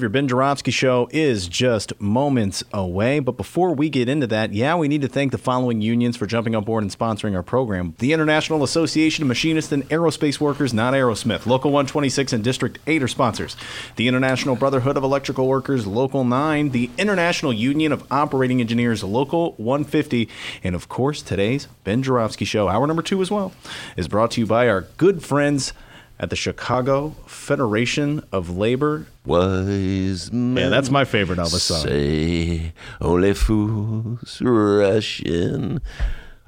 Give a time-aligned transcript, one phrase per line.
[0.00, 3.18] Your Ben Joravsky Show is just moments away.
[3.18, 6.26] But before we get into that, yeah, we need to thank the following unions for
[6.26, 10.72] jumping on board and sponsoring our program the International Association of Machinists and Aerospace Workers,
[10.72, 11.46] not Aerosmith.
[11.46, 13.56] Local 126 and District 8 are sponsors.
[13.96, 16.70] The International Brotherhood of Electrical Workers, Local 9.
[16.70, 20.28] The International Union of Operating Engineers, Local 150.
[20.64, 23.52] And of course, today's Ben Joravsky Show, hour number two as well,
[23.96, 25.72] is brought to you by our good friends
[26.20, 29.06] at the Chicago Federation of Labor.
[29.24, 31.80] Wise men Yeah, that's my favorite Elvis song.
[31.82, 35.80] say only fools rush in.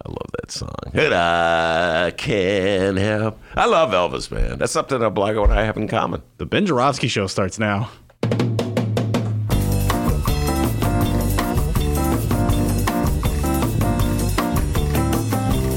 [0.04, 0.74] I love that song.
[0.92, 3.38] And I can't help.
[3.56, 4.58] I love Elvis, man.
[4.58, 6.22] That's something that Blago and I have in common.
[6.36, 7.90] The Ben Joravsky Show starts now.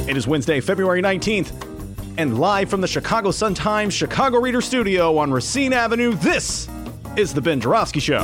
[0.07, 1.74] It is Wednesday, February 19th,
[2.17, 6.69] and live from the Chicago Sun-Times Chicago Reader Studio on Racine Avenue, this
[7.17, 8.23] is The Ben Joravsky Show.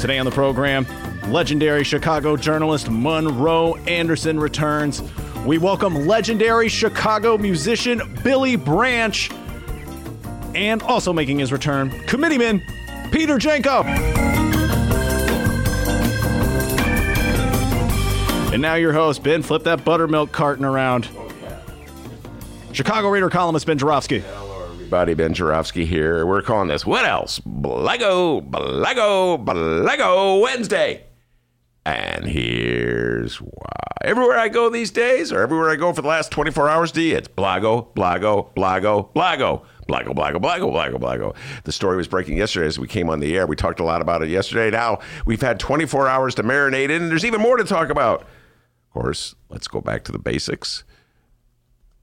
[0.00, 0.86] Today on the program,
[1.30, 5.02] legendary Chicago journalist Monroe Anderson returns.
[5.46, 9.30] We welcome legendary Chicago musician Billy Branch,
[10.54, 12.62] and also making his return, committeeman
[13.10, 14.23] Peter Janko.
[18.54, 21.08] And now your host, Ben, flip that buttermilk carton around.
[22.70, 24.22] Chicago Reader columnist Ben Joravsky.
[24.74, 26.24] Everybody, Ben Joravsky here.
[26.24, 27.40] We're calling this What Else?
[27.40, 31.02] Blago, Blago, Blago Wednesday.
[31.84, 33.72] And here's why.
[34.02, 37.10] Everywhere I go these days, or everywhere I go for the last 24 hours, D,
[37.10, 39.64] it's Blago, Blago, Blago, Blago.
[39.88, 41.34] Blago, Blago, Blago, Blago, Blago.
[41.64, 43.48] The story was breaking yesterday as we came on the air.
[43.48, 44.70] We talked a lot about it yesterday.
[44.70, 48.24] Now we've had 24 hours to marinate in, and there's even more to talk about.
[48.94, 50.84] Of course, let's go back to the basics.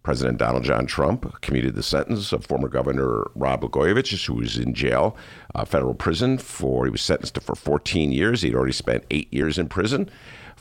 [0.03, 4.73] President Donald John Trump commuted the sentence of former Governor Rod Blagojevich, who was in
[4.73, 5.15] jail,
[5.55, 8.41] uh, federal prison for, he was sentenced to for 14 years.
[8.41, 10.09] He'd already spent eight years in prison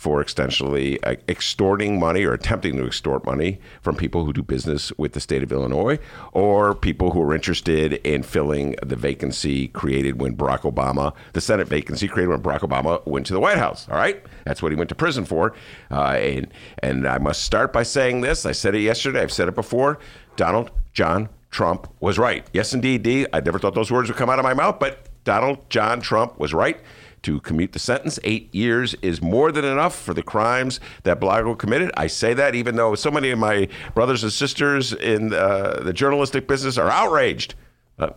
[0.00, 4.90] for extensively uh, extorting money or attempting to extort money from people who do business
[4.96, 5.98] with the state of Illinois
[6.32, 11.69] or people who are interested in filling the vacancy created when Barack Obama, the Senate
[11.69, 13.86] vacancy created when Barack Obama went to the White House.
[13.90, 14.24] All right?
[14.44, 15.54] That's what he went to prison for.
[15.90, 16.48] Uh, and,
[16.82, 18.46] and I must start by saying this.
[18.46, 19.98] I said it yesterday, I've said it before.
[20.36, 22.46] Donald John Trump was right.
[22.52, 23.26] Yes, indeed, D.
[23.32, 26.38] I never thought those words would come out of my mouth, but Donald John Trump
[26.38, 26.80] was right
[27.22, 28.18] to commute the sentence.
[28.24, 31.90] Eight years is more than enough for the crimes that Blago committed.
[31.96, 35.92] I say that even though so many of my brothers and sisters in uh, the
[35.92, 37.54] journalistic business are outraged.
[37.98, 38.10] Uh,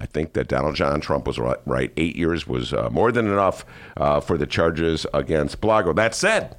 [0.00, 1.92] I think that Donald John Trump was right.
[1.96, 3.66] Eight years was uh, more than enough
[3.98, 5.94] uh, for the charges against Blago.
[5.94, 6.56] That said,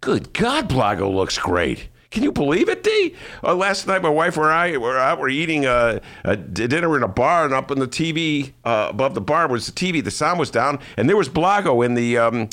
[0.00, 1.88] good God, Blago looks great.
[2.10, 3.14] Can you believe it, D?
[3.42, 5.18] Uh, last night, my wife and I were out.
[5.18, 9.14] We're eating a, a dinner in a bar, and up in the TV uh, above
[9.14, 10.02] the bar was the TV.
[10.02, 12.48] The sound was down, and there was Blago in the, um,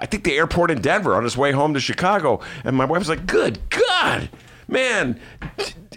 [0.00, 2.40] I think the airport in Denver on his way home to Chicago.
[2.64, 4.30] And my wife was like, "Good God,
[4.66, 5.20] man,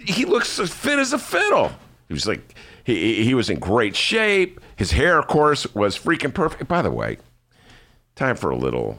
[0.00, 1.72] he looks as fit as a fiddle."
[2.06, 2.54] He was like,
[2.88, 4.60] he he was in great shape.
[4.76, 6.66] His hair, of course, was freaking perfect.
[6.68, 7.18] By the way,
[8.16, 8.98] time for a little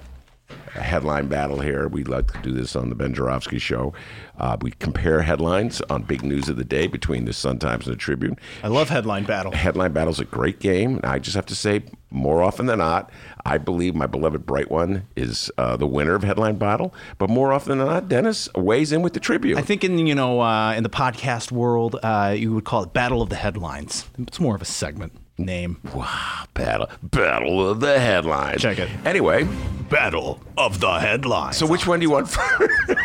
[0.74, 1.88] headline battle here.
[1.88, 3.94] We like to do this on the Ben Joravsky Show.
[4.38, 7.96] Uh, we compare headlines on big news of the day between the Sun Times and
[7.96, 8.38] the Tribune.
[8.64, 9.52] I love headline battle.
[9.52, 11.00] Headline battle is a great game.
[11.04, 13.12] I just have to say, more often than not,
[13.46, 16.94] I believe my beloved Bright One is uh, the winner of headline battle.
[17.18, 19.58] But more often than not, Dennis weighs in with the Tribune.
[19.58, 22.94] I think in you know uh, in the podcast world, uh, you would call it
[22.94, 24.10] Battle of the Headlines.
[24.18, 25.80] It's more of a segment name.
[25.94, 28.62] Wow, battle, battle of the headlines.
[28.62, 28.90] Check it.
[29.06, 29.48] Anyway,
[29.90, 31.58] Battle of the Headlines.
[31.58, 32.74] so which one do you want first?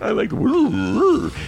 [0.00, 0.30] I like.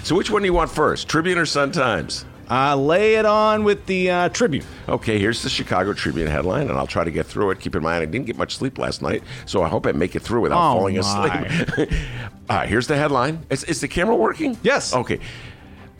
[0.04, 2.24] So which one do you want first, Tribune or Sun Times?
[2.50, 4.64] Uh, lay it on with the uh, Tribune.
[4.88, 7.60] Okay, here's the Chicago Tribune headline, and I'll try to get through it.
[7.60, 10.16] Keep in mind, I didn't get much sleep last night, so I hope I make
[10.16, 11.44] it through without Oh, falling my.
[11.46, 11.90] asleep.
[12.48, 13.46] uh, here's the headline.
[13.50, 14.58] Is, is the camera working?
[14.64, 14.92] Yes.
[14.92, 15.20] Okay.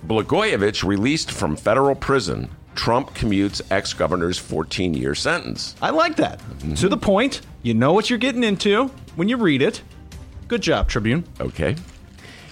[0.07, 2.51] Blagojevich released from federal prison.
[2.75, 5.75] Trump commutes ex governor's 14 year sentence.
[5.83, 6.41] I like that.
[6.77, 7.43] To the point.
[7.63, 8.87] You know what you're getting into
[9.17, 9.83] when you read it.
[10.49, 11.25] Good job, Tribune.
[11.41, 11.77] Okay.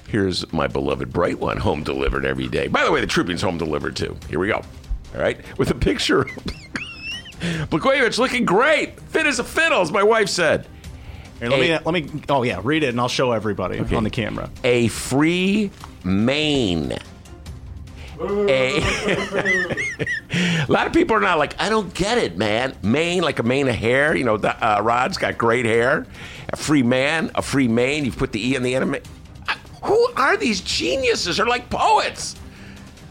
[0.08, 2.66] Here's my beloved bright one, home delivered every day.
[2.66, 4.16] By the way, the Tribune's home delivered too.
[4.28, 4.56] Here we go.
[5.14, 6.24] All right, with a picture.
[7.40, 10.66] Blagojevich looking great, fit as a fiddle, as my wife said.
[11.38, 12.22] Here, let A- me uh, let me.
[12.28, 14.50] Oh yeah, read it and I'll show everybody on the camera.
[14.64, 15.70] A free
[16.04, 16.96] Maine.
[18.20, 18.80] A,
[20.32, 22.74] a lot of people are not like, I don't get it, man.
[22.82, 24.16] Mane, like a mane of hair.
[24.16, 26.04] You know, the, uh, Rod's got great hair.
[26.48, 28.04] A free man, a free Maine.
[28.04, 28.96] You put the E in the end of Ma-
[29.84, 31.36] Who are these geniuses?
[31.36, 32.36] They're like poets.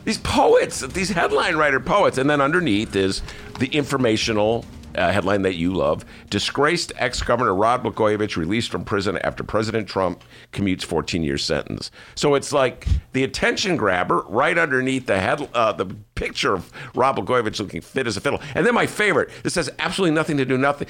[0.06, 2.18] These poets, these headline writer poets.
[2.18, 3.22] And then underneath is
[3.60, 4.66] the informational
[4.98, 9.88] uh, headline that you love Disgraced ex governor Rod Blagojevich released from prison after President
[9.88, 11.92] Trump commutes 14 year sentence.
[12.16, 15.86] So it's like the attention grabber right underneath the head, uh, the
[16.16, 18.42] picture of Rod Blagojevich looking fit as a fiddle.
[18.56, 20.88] And then my favorite this has absolutely nothing to do nothing.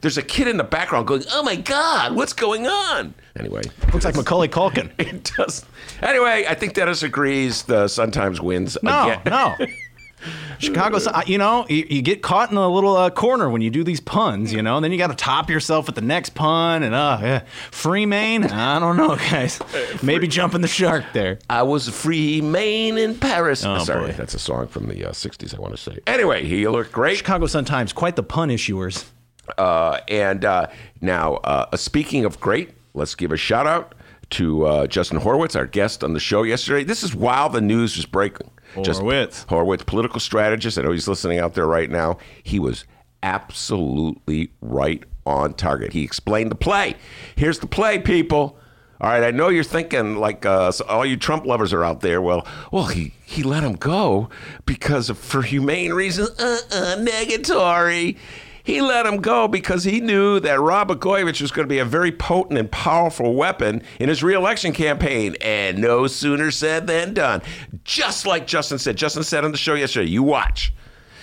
[0.00, 3.14] There's a kid in the background going, Oh my God, what's going on?
[3.38, 3.62] Anyway,
[3.92, 4.90] Looks like Macaulay Culkin.
[4.98, 5.64] it does.
[6.02, 9.20] Anyway, I think Dennis agrees the Sun Times wins No, again.
[9.26, 9.56] no.
[10.58, 13.84] Chicago, you know, you, you get caught in a little uh, corner when you do
[13.84, 16.82] these puns, you know, and then you got to top yourself with the next pun.
[16.82, 17.42] And, uh, yeah.
[17.70, 18.44] free Maine?
[18.44, 19.60] I don't know, guys.
[20.02, 21.38] Maybe jumping the shark there.
[21.48, 23.64] I was free man in Paris.
[23.64, 24.12] Oh, Sorry, boy.
[24.12, 25.98] that's a song from the uh, 60s, I want to say.
[26.06, 27.18] Anyway, he looked great.
[27.18, 29.04] Chicago Sun Times, quite the pun issuers.
[29.56, 30.66] Uh, and uh,
[31.00, 33.94] now, uh, speaking of great, let's give a shout out
[34.30, 36.84] to uh, Justin Horowitz, our guest on the show yesterday.
[36.84, 38.50] This is while the news was breaking.
[38.82, 39.46] Just- Horwitz.
[39.46, 40.78] Horwitz, political strategist.
[40.78, 42.18] I know he's listening out there right now.
[42.42, 42.84] He was
[43.22, 45.92] absolutely right on target.
[45.92, 46.96] He explained the play.
[47.36, 48.58] Here's the play, people.
[49.00, 52.00] All right, I know you're thinking like uh, so all you Trump lovers are out
[52.00, 52.20] there.
[52.20, 54.28] Well, well, he he let him go
[54.66, 56.30] because of for humane reasons.
[56.30, 58.16] Uh, uh negatory.
[58.68, 61.86] He let him go because he knew that Rod Blagojevich was going to be a
[61.86, 65.36] very potent and powerful weapon in his reelection campaign.
[65.40, 67.40] And no sooner said than done.
[67.84, 68.98] Just like Justin said.
[68.98, 70.74] Justin said on the show yesterday, you watch.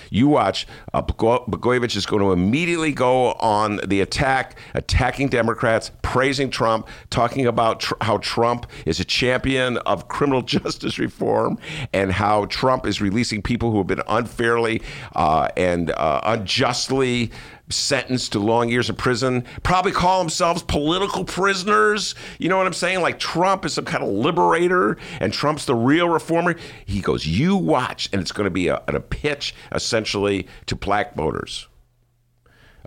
[0.10, 0.68] You watch.
[0.94, 7.80] Uh, is going to immediately go on the attack, attacking Democrats, praising Trump, talking about
[7.80, 11.58] tr- how Trump is a champion of criminal justice reform,
[11.94, 14.82] and how Trump is releasing people who have been unfairly
[15.16, 17.32] uh, and uh, unjustly
[17.70, 22.16] sentenced to long years in prison, probably call themselves political prisoners.
[22.40, 23.02] You know what I'm saying?
[23.02, 26.56] Like Trump is some kind of liberator and Trump's the real reformer.
[26.86, 31.16] He goes, You watch, and it's going to be a, a pitch essentially to black
[31.16, 31.68] voters.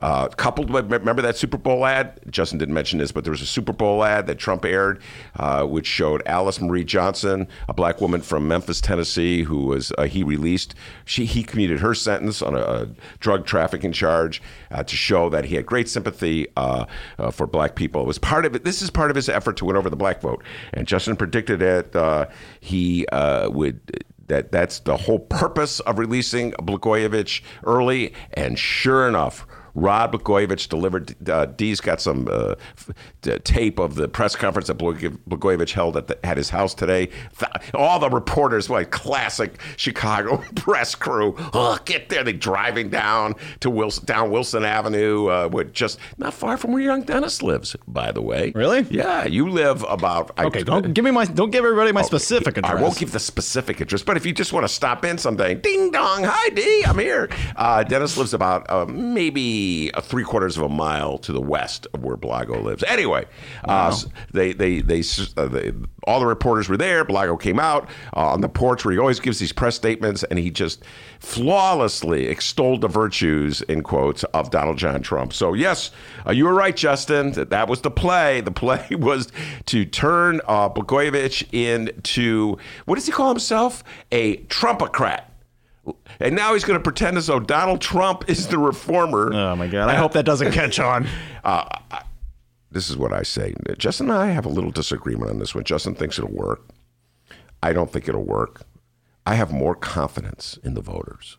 [0.01, 2.21] Uh, coupled with, remember that Super Bowl ad?
[2.31, 5.01] Justin didn't mention this, but there was a Super Bowl ad that Trump aired,
[5.37, 10.05] uh, which showed Alice Marie Johnson, a black woman from Memphis, Tennessee, who was uh,
[10.05, 10.75] he released.
[11.05, 14.41] She he commuted her sentence on a, a drug trafficking charge
[14.71, 16.87] uh, to show that he had great sympathy uh,
[17.19, 18.03] uh, for black people.
[18.03, 18.65] It was part of it.
[18.65, 20.45] This is part of his effort to win over the black vote.
[20.73, 22.31] And Justin predicted that
[22.61, 23.81] he would
[24.29, 28.13] that that's the whole purpose of releasing Blagojevich early.
[28.35, 29.47] And sure enough,
[29.81, 31.29] Rod Blagojevich delivered.
[31.29, 36.07] Uh, Dee's got some uh, f- tape of the press conference that Blagojevich held at,
[36.09, 37.07] the, at his house today.
[37.39, 42.25] Th- all the reporters, like classic Chicago press crew, oh, get there.
[42.25, 46.83] They're driving down to Wilson, down Wilson Avenue, uh, with just not far from where
[46.83, 47.77] young Dennis lives.
[47.87, 48.81] By the way, Really?
[48.91, 50.33] Yeah, you live about.
[50.37, 52.73] I- Okay, don't give me my, don't give everybody my specific address.
[52.79, 55.55] I won't give the specific address, but if you just want to stop in someday,
[55.55, 57.29] ding dong, hi D, I'm here.
[57.55, 58.87] Uh, Dennis lives about uh,
[59.95, 62.83] a three quarters of a mile to the west of where Blago lives.
[62.87, 63.25] Anyway,
[63.69, 65.03] uh, s- they, they, they,
[65.37, 65.73] uh, they,
[66.05, 67.05] all the reporters were there.
[67.05, 70.39] Blago came out uh, on the porch where he always gives these press statements, and
[70.39, 70.83] he just
[71.21, 75.33] flawlessly extolled the virtues, in quotes, of Donald John Trump.
[75.33, 75.91] So, yes,
[76.27, 77.33] uh, you were right, Justin.
[77.33, 78.41] That, that was the play.
[78.41, 79.31] The play was
[79.67, 83.85] to turn uh, Blagojevich into, what does he call himself?
[84.13, 85.23] A Trumpocrat.
[86.21, 89.33] And now he's going to pretend as though Donald Trump is the reformer.
[89.33, 89.89] Oh my god!
[89.89, 91.07] I hope that doesn't catch on.
[92.71, 93.55] this is what I say.
[93.79, 95.65] Justin and I have a little disagreement on this one.
[95.65, 96.69] Justin thinks it'll work.
[97.63, 98.63] I don't think it'll work.
[99.27, 101.39] I have more confidence in the voters.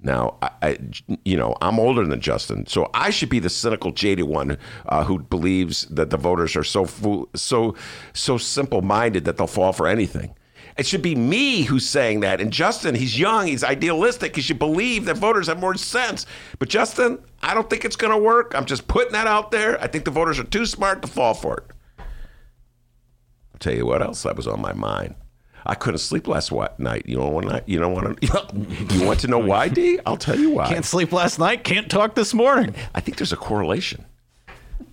[0.00, 0.78] Now, I, I,
[1.24, 5.04] you know, I'm older than Justin, so I should be the cynical, jaded one uh,
[5.04, 7.74] who believes that the voters are so fool, so
[8.12, 10.34] so simple-minded that they'll fall for anything.
[10.78, 12.40] It should be me who's saying that.
[12.40, 14.36] And Justin, he's young, he's idealistic.
[14.36, 16.24] He should believe that voters have more sense.
[16.60, 18.54] But Justin, I don't think it's going to work.
[18.54, 19.80] I'm just putting that out there.
[19.82, 21.64] I think the voters are too smart to fall for it.
[21.98, 25.16] I'll tell you what else that was on my mind.
[25.66, 27.02] I couldn't sleep last night.
[27.06, 27.68] You know what?
[27.68, 28.22] You know what?
[28.94, 29.98] You want to know why, D?
[30.06, 30.68] I'll tell you why.
[30.68, 31.64] Can't sleep last night.
[31.64, 32.74] Can't talk this morning.
[32.94, 34.04] I think there's a correlation.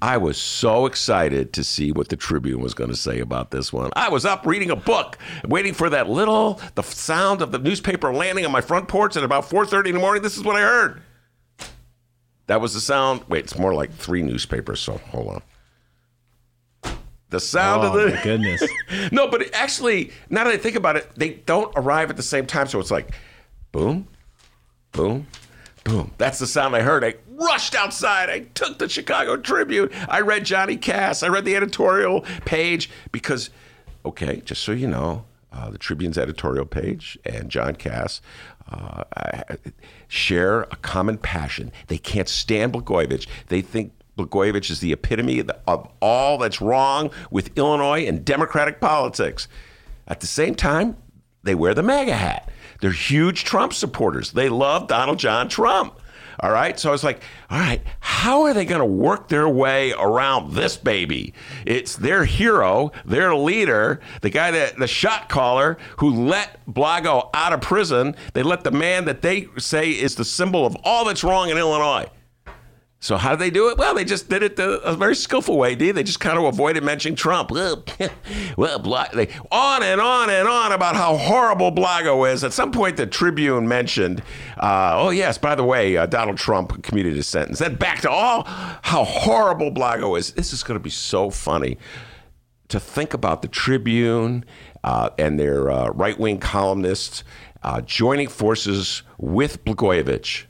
[0.05, 3.73] I was so excited to see what the Tribune was going to say about this
[3.73, 3.89] one.
[3.95, 8.13] I was up reading a book, waiting for that little the sound of the newspaper
[8.13, 10.21] landing on my front porch at about 4:30 in the morning.
[10.21, 11.01] This is what I heard.
[12.45, 13.23] That was the sound.
[13.29, 14.79] Wait, it's more like three newspapers.
[14.79, 15.41] So hold
[16.83, 16.95] on.
[17.31, 18.63] The sound Oh, of the Oh my goodness.
[19.11, 22.21] no, but it actually, now that I think about it, they don't arrive at the
[22.21, 22.67] same time.
[22.67, 23.15] So it's like,
[23.71, 24.07] boom,
[24.91, 25.25] boom,
[25.83, 26.11] boom.
[26.19, 27.03] That's the sound I heard.
[27.03, 28.29] I rushed outside.
[28.29, 29.89] I took the Chicago Tribune.
[30.07, 31.23] I read Johnny Kass.
[31.23, 33.49] I read the editorial page because,
[34.05, 38.21] okay, just so you know, uh, the Tribune's editorial page and John Kass
[38.69, 39.03] uh,
[40.07, 41.71] share a common passion.
[41.87, 43.27] They can't stand Blagojevich.
[43.47, 48.79] They think Blagojevich is the epitome of, of all that's wrong with Illinois and Democratic
[48.79, 49.47] politics.
[50.07, 50.97] At the same time,
[51.43, 52.49] they wear the MAGA hat.
[52.81, 54.31] They're huge Trump supporters.
[54.31, 55.99] They love Donald John Trump.
[56.39, 56.79] All right.
[56.79, 60.53] So I was like, all right, how are they going to work their way around
[60.53, 61.33] this baby?
[61.65, 67.53] It's their hero, their leader, the guy that the shot caller who let Blago out
[67.53, 68.15] of prison.
[68.33, 71.57] They let the man that they say is the symbol of all that's wrong in
[71.57, 72.07] Illinois.
[73.05, 73.77] So how do they do it?
[73.77, 75.91] Well, they just did it the, a very skillful way, D.
[75.91, 77.51] They just kind of avoided mentioning Trump.
[78.57, 78.83] Well,
[79.51, 82.43] on and on and on about how horrible Blago is.
[82.43, 84.23] At some point, the Tribune mentioned,
[84.57, 87.59] uh, oh yes, by the way, uh, Donald Trump commuted his sentence.
[87.59, 90.31] Then back to all how horrible Blago is.
[90.31, 91.77] This is going to be so funny
[92.69, 94.45] to think about the Tribune
[94.83, 97.23] uh, and their uh, right wing columnists
[97.61, 100.45] uh, joining forces with Blagojevich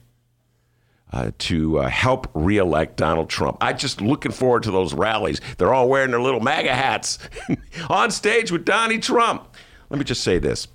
[1.15, 3.57] uh, to uh, help reelect Donald Trump.
[3.61, 5.39] I'm just looking forward to those rallies.
[5.57, 7.17] They're all wearing their little MAGA hats
[7.89, 9.47] on stage with Donnie Trump.
[9.89, 10.67] Let me just say this.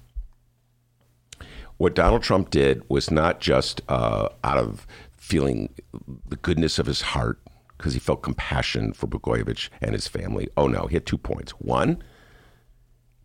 [1.77, 5.75] What Donald Trump did was not just uh, out of feeling
[6.27, 7.39] the goodness of his heart,
[7.77, 10.49] because he felt compassion for Blagojevich and his family.
[10.57, 11.53] Oh no, he had two points.
[11.53, 12.03] One,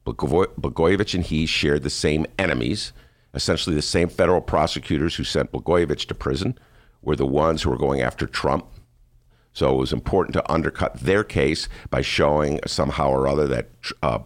[0.06, 2.92] Blago- Blagojevich and he shared the same enemies.
[3.34, 6.58] Essentially, the same federal prosecutors who sent Blagojevich to prison
[7.06, 8.66] were the ones who were going after Trump.
[9.56, 13.70] So it was important to undercut their case by showing somehow or other that
[14.04, 14.20] uh,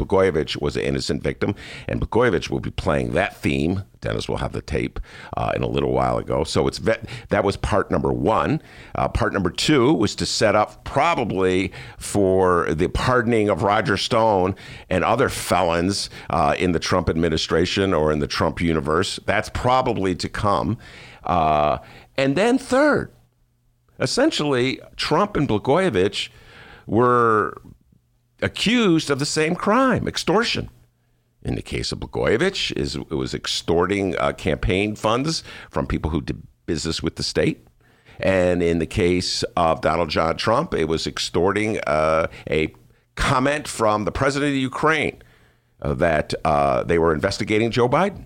[0.59, 1.53] was an innocent victim.
[1.87, 3.83] And Blagojevich will be playing that theme.
[4.01, 4.99] Dennis will have the tape
[5.37, 6.43] uh, in a little while ago.
[6.43, 8.59] So it's that was part number one.
[8.95, 14.55] Uh, part number two was to set up probably for the pardoning of Roger Stone
[14.89, 19.19] and other felons uh, in the Trump administration or in the Trump universe.
[19.27, 20.79] That's probably to come.
[21.23, 21.77] Uh,
[22.19, 23.13] and then third,
[23.97, 26.27] essentially, Trump and Blagojevich
[26.85, 27.61] were
[28.41, 30.69] accused of the same crime, extortion.
[31.43, 36.19] In the case of Blagojevich, is it was extorting uh, campaign funds from people who
[36.19, 37.65] did business with the state.
[38.19, 42.73] And in the case of Donald John Trump, it was extorting uh, a
[43.15, 45.21] comment from the president of Ukraine
[45.81, 48.25] uh, that uh, they were investigating Joe Biden.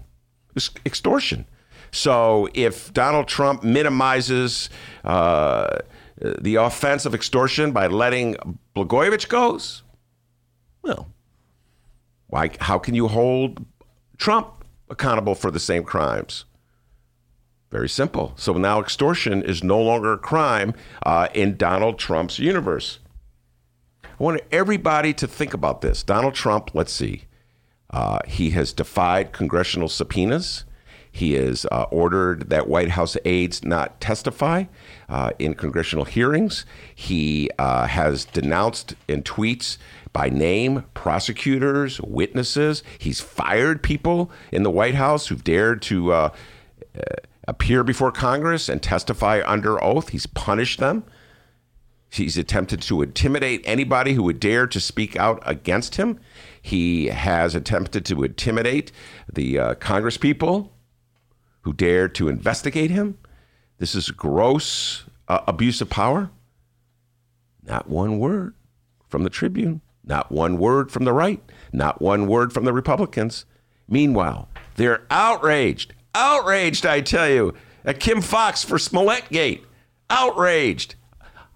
[0.49, 1.45] It was extortion.
[1.91, 4.69] So if Donald Trump minimizes
[5.03, 5.77] uh,
[6.17, 8.35] the offense of extortion by letting
[8.75, 9.83] Blagojevich goes,
[10.81, 11.07] well,
[12.27, 12.51] why?
[12.59, 13.65] How can you hold
[14.17, 16.45] Trump accountable for the same crimes?
[17.71, 18.33] Very simple.
[18.37, 20.73] So now extortion is no longer a crime
[21.05, 22.99] uh, in Donald Trump's universe.
[24.03, 26.03] I want everybody to think about this.
[26.03, 27.23] Donald Trump, let's see,
[27.89, 30.65] uh, he has defied congressional subpoenas.
[31.15, 34.63] He has uh, ordered that White House aides not testify
[35.07, 36.65] uh, in congressional hearings.
[36.95, 39.77] He uh, has denounced in tweets
[40.11, 42.81] by name prosecutors, witnesses.
[42.97, 46.29] He's fired people in the White House who've dared to uh,
[46.97, 47.01] uh,
[47.47, 50.09] appear before Congress and testify under oath.
[50.09, 51.03] He's punished them.
[52.09, 56.19] He's attempted to intimidate anybody who would dare to speak out against him.
[56.59, 58.91] He has attempted to intimidate
[59.31, 60.72] the uh, Congress people
[61.63, 63.17] who dared to investigate him.
[63.79, 66.29] This is gross uh, abuse of power.
[67.65, 68.53] Not one word
[69.07, 71.41] from the Tribune, not one word from the right,
[71.71, 73.45] not one word from the Republicans.
[73.87, 77.53] Meanwhile, they're outraged, outraged, I tell you,
[77.85, 79.63] at Kim Foxx for Smollett Gate.
[80.09, 80.95] Outraged.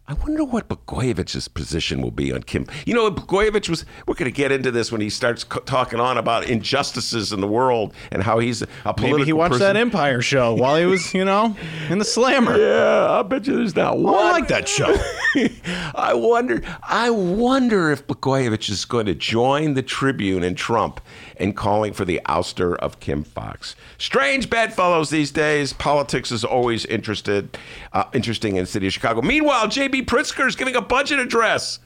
[0.09, 2.65] I wonder what Blagojevich's position will be on Kim.
[2.85, 3.83] You know, Blagojevich was.
[4.07, 7.41] We're going to get into this when he starts co- talking on about injustices in
[7.41, 9.17] the world and how he's a political.
[9.17, 9.67] Maybe he watched person.
[9.67, 11.57] that Empire show while he was, you know,
[11.89, 12.57] in the slammer.
[12.67, 14.15] Yeah, I bet you there's not oh, one.
[14.15, 14.95] I like that show.
[15.95, 16.61] I wonder.
[16.83, 21.01] I wonder if Blagojevich is going to join the Tribune and Trump
[21.39, 23.75] in calling for the ouster of Kim Foxx.
[23.97, 25.73] Strange bedfellows these days.
[25.73, 27.57] Politics is always interested,
[27.93, 29.21] uh, interesting in the city of Chicago.
[29.21, 30.03] Meanwhile, JB J.B.
[30.03, 31.79] Pritzker is giving a budget address.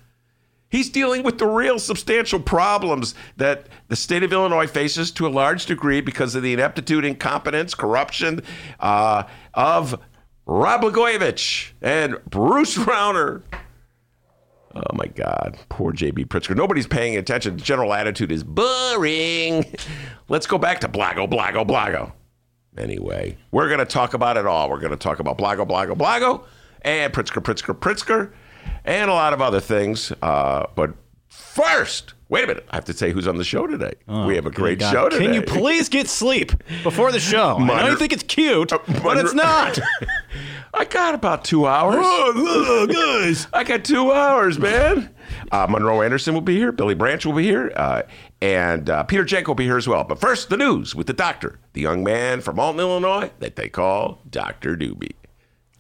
[0.70, 5.29] He's dealing with the real substantial problems that the state of Illinois faces to a
[5.29, 8.41] large degree because of the ineptitude, incompetence, corruption
[8.79, 10.00] uh, of
[10.48, 13.43] Rob Blagojevich and Bruce Rauner.
[14.75, 16.56] Oh my God, poor JB Pritzker.
[16.56, 17.58] Nobody's paying attention.
[17.58, 19.66] The general attitude is boring.
[20.30, 22.13] Let's go back to Blago, Blago, Blago.
[22.78, 24.70] Anyway, we're going to talk about it all.
[24.70, 26.46] We're going to talk about Blago, Blago, Blago,
[26.84, 28.32] and Pritzker, Pritzker, Pritzker,
[28.86, 30.13] and a lot of other things.
[30.22, 30.94] Uh, but
[31.28, 32.66] first, wait a minute.
[32.72, 33.94] I have to say who's on the show today.
[34.08, 34.92] we have a great God.
[34.92, 35.25] show today.
[35.25, 37.58] Can you please get sleep before the show?
[37.58, 39.78] I know you think it's cute, but it's not.
[40.74, 41.98] I got about two hours.
[42.00, 43.48] oh, guys.
[43.54, 45.13] I got two hours, man.
[45.51, 46.72] Uh, Monroe Anderson will be here.
[46.72, 47.72] Billy Branch will be here.
[47.75, 48.04] Uh,
[48.42, 50.04] and uh, Peter Jenk will be here as well.
[50.04, 53.70] But first, the news with the doctor, the young man from Alton, Illinois, that they
[53.70, 54.75] call Dr.
[54.78, 55.12] Doobie.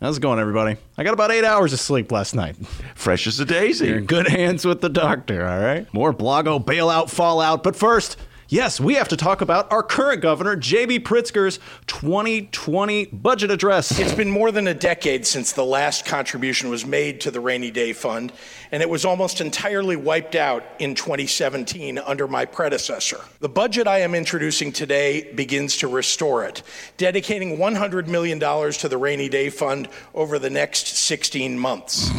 [0.01, 0.77] How's it going, everybody?
[0.97, 2.55] I got about eight hours of sleep last night.
[2.95, 3.87] Fresh as a daisy.
[3.87, 5.91] You're in good hands with the doctor, all right?
[5.93, 7.61] More Blago bailout fallout.
[7.61, 8.17] But first,
[8.51, 10.99] yes, we have to talk about our current governor, J.B.
[10.99, 13.97] Pritzker's 2020 budget address.
[13.97, 17.71] It's been more than a decade since the last contribution was made to the Rainy
[17.71, 18.31] Day Fund,
[18.71, 23.21] and it was almost entirely wiped out in 2017 under my predecessor.
[23.39, 26.61] The budget I am introducing today begins to restore it,
[26.97, 32.11] dedicating $100 million to the Rainy Day Fund over the next 16 months.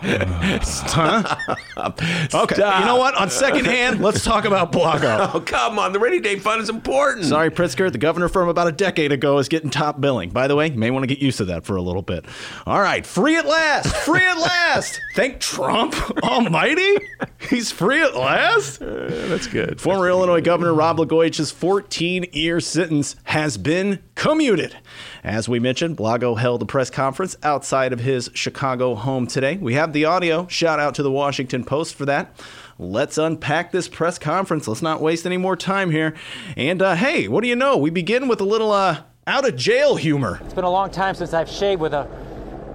[2.34, 3.14] Okay, you know what?
[3.14, 5.28] On second hand, let's talk about Blago.
[5.38, 5.92] Oh, come on.
[5.92, 7.26] The rainy day fund is important.
[7.26, 10.30] Sorry, Pritzker, the governor from about a decade ago is getting top billing.
[10.30, 12.24] By the way, you may want to get used to that for a little bit.
[12.66, 15.00] All right, free at last, free at last.
[15.14, 16.96] Thank Trump Almighty,
[17.50, 18.80] he's free at last.
[18.80, 19.80] Uh, that's good.
[19.80, 24.76] Former Illinois Governor Rob Blagojevich's 14-year sentence has been commuted.
[25.24, 29.56] As we mentioned, Blago held a press conference outside of his Chicago home today.
[29.56, 30.46] We have the audio.
[30.48, 32.34] Shout out to the Washington Post for that.
[32.78, 34.68] Let's unpack this press conference.
[34.68, 36.14] Let's not waste any more time here.
[36.56, 37.76] And uh, hey, what do you know?
[37.76, 40.38] We begin with a little uh, out of jail humor.
[40.44, 42.08] It's been a long time since I've shaved with a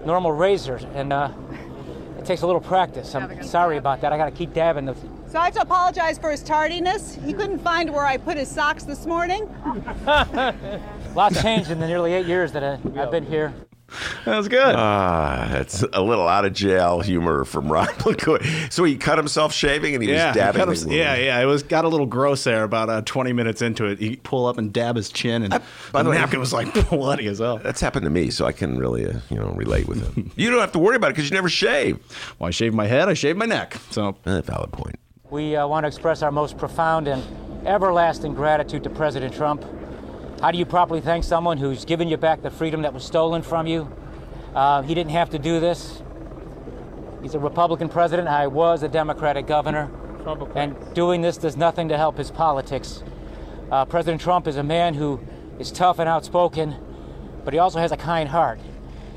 [0.06, 1.32] normal razor, and uh,
[2.20, 3.16] it takes a little practice.
[3.16, 4.12] I'm sorry about that.
[4.12, 4.96] I got to keep dabbing the.
[5.34, 7.16] So I have to apologize for his tardiness.
[7.26, 9.50] He couldn't find where I put his socks this morning.
[11.16, 13.52] Lots changed in the nearly eight years that I, I've been here.
[14.26, 14.76] That was good.
[14.76, 18.72] Ah, that's a little out of jail humor from Rob Blagojevich.
[18.72, 20.60] So he cut himself shaving and he yeah, was he dabbing.
[20.60, 21.40] cut him- his yeah, yeah.
[21.42, 22.64] It was got a little gross there.
[22.64, 25.50] About uh, 20 minutes into it, he pull up and dab his chin, and
[25.92, 27.58] by the the way- napkin was like bloody as hell.
[27.58, 30.30] That's happened to me, so I can really, uh, you know, relate with him.
[30.36, 31.98] you don't have to worry about it because you never shave.
[32.38, 33.78] Well, I shaved my head, I shave my neck.
[33.90, 34.96] So Eh, valid point.
[35.34, 37.24] We uh, want to express our most profound and
[37.66, 39.66] everlasting gratitude to President Trump.
[40.40, 43.42] How do you properly thank someone who's given you back the freedom that was stolen
[43.42, 43.92] from you?
[44.54, 46.04] Uh, he didn't have to do this.
[47.24, 48.28] He's a Republican president.
[48.28, 49.90] I was a Democratic governor.
[50.54, 53.02] And doing this does nothing to help his politics.
[53.72, 55.20] Uh, President Trump is a man who
[55.58, 56.76] is tough and outspoken,
[57.44, 58.60] but he also has a kind heart.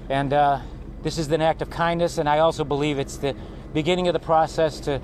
[0.08, 0.60] And uh,
[1.02, 3.36] this is an act of kindness, and I also believe it's the
[3.74, 5.02] beginning of the process to,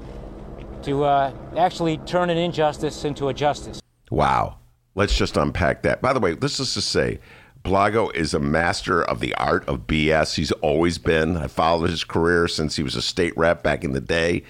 [0.83, 3.81] to uh, actually turn an injustice into a justice.
[4.11, 4.59] Wow.
[4.95, 6.03] Let's just unpack that.
[6.03, 7.19] By the way, let's just say
[7.65, 10.35] Blago is a master of the art of BS.
[10.35, 11.37] He's always been.
[11.37, 14.43] I followed his career since he was a state rep back in the day.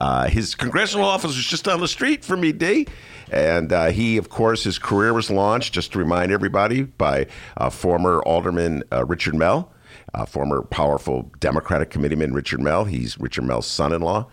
[0.00, 2.86] Uh, his congressional office was just down the street from me, D.
[3.30, 7.26] And uh, he, of course, his career was launched, just to remind everybody, by
[7.56, 9.72] uh, former Alderman uh, Richard Mell,
[10.14, 12.84] uh, former powerful Democratic committeeman Richard Mell.
[12.84, 14.28] He's Richard Mell's son in law.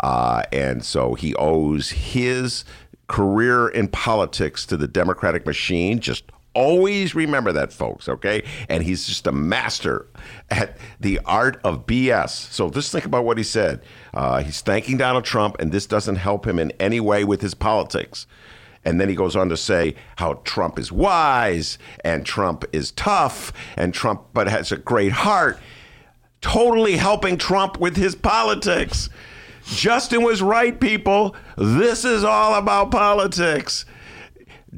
[0.00, 2.64] Uh, and so he owes his
[3.08, 6.00] career in politics to the Democratic machine.
[6.00, 6.24] Just
[6.54, 8.42] always remember that, folks, okay?
[8.68, 10.06] And he's just a master
[10.50, 12.30] at the art of BS.
[12.30, 13.82] So just think about what he said.
[14.14, 17.54] Uh, he's thanking Donald Trump, and this doesn't help him in any way with his
[17.54, 18.26] politics.
[18.84, 23.52] And then he goes on to say how Trump is wise and Trump is tough
[23.76, 25.60] and Trump but has a great heart,
[26.40, 29.08] totally helping Trump with his politics.
[29.66, 31.36] Justin was right, people.
[31.56, 33.84] This is all about politics.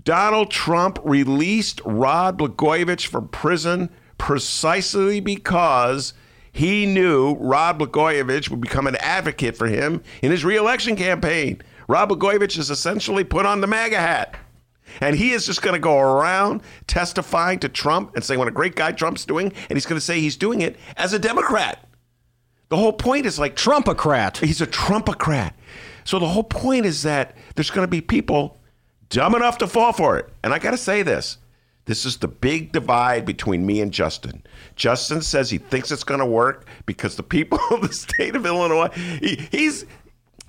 [0.03, 6.15] Donald Trump released Rod Blagojevich from prison precisely because
[6.53, 11.63] he knew Rod Blagojevich would become an advocate for him in his reelection campaign.
[11.89, 14.37] Rod Blagojevich is essentially put on the MAGA hat.
[15.01, 18.53] And he is just going to go around testifying to Trump and saying what a
[18.53, 19.53] great guy Trump's doing.
[19.69, 21.85] And he's going to say he's doing it as a Democrat.
[22.75, 24.39] The whole point is like Trumpocrat.
[24.39, 25.53] He's a Trumpocrat.
[26.03, 28.59] So the whole point is that there's going to be people
[29.11, 30.29] dumb enough to fall for it.
[30.43, 31.39] And I got to say this
[31.85, 34.43] This is the big divide between me and Justin.
[34.75, 38.45] Justin says he thinks it's going to work because the people of the state of
[38.45, 39.87] Illinois, he, he's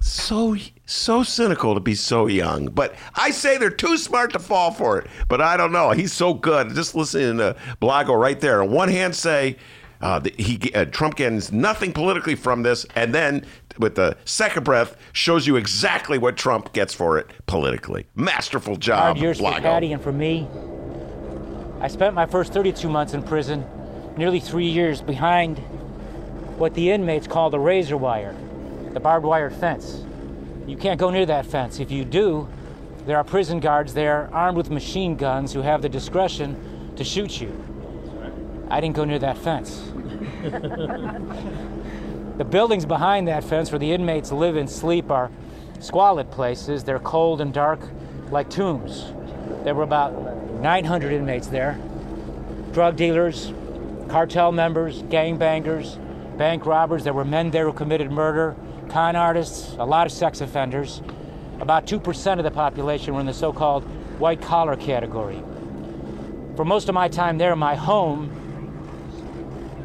[0.02, 0.58] so
[0.88, 2.66] so cynical to be so young.
[2.70, 5.08] But I say they're too smart to fall for it.
[5.28, 5.92] But I don't know.
[5.92, 6.74] He's so good.
[6.74, 8.64] Just listening to Blago right there.
[8.64, 9.58] On one hand, say
[10.02, 13.46] uh, he uh, Trump gains nothing politically from this, and then
[13.78, 18.08] with the second breath shows you exactly what Trump gets for it politically.
[18.16, 20.48] Masterful job, years for Patty and for me.
[21.82, 23.66] I spent my first 32 months in prison,
[24.18, 25.60] nearly three years behind
[26.58, 28.36] what the inmates call the razor wire,
[28.94, 30.04] the barbed wire fence.
[30.66, 31.80] You can't go near that fence.
[31.80, 32.48] If you do,
[33.06, 37.40] there are prison guards there armed with machine guns who have the discretion to shoot
[37.40, 37.52] you.
[38.70, 39.92] I didn't go near that fence.
[42.38, 45.32] the buildings behind that fence where the inmates live and sleep are
[45.80, 46.84] squalid places.
[46.84, 47.80] They're cold and dark
[48.32, 49.06] like tombs.
[49.64, 50.14] There were about
[50.62, 51.80] 900 inmates there
[52.72, 53.54] drug dealers,
[54.10, 55.98] cartel members, gangbangers,
[56.38, 57.06] bank robbers.
[57.06, 58.56] There were men there who committed murder,
[58.90, 61.02] con artists, a lot of sex offenders.
[61.62, 63.86] About 2% of the population were in the so called
[64.20, 65.42] white collar category.
[66.58, 68.45] For most of my time there, my home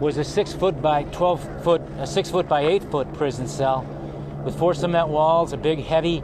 [0.00, 3.86] was a six foot by 12 foot, a six foot by eight foot prison cell
[4.44, 6.22] with four cement walls, a big heavy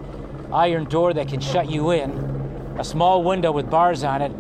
[0.53, 2.11] iron door that can shut you in,
[2.79, 4.33] a small window with bars on it,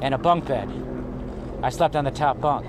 [0.00, 0.68] and a bunk bed.
[1.62, 2.66] I slept on the top bunk.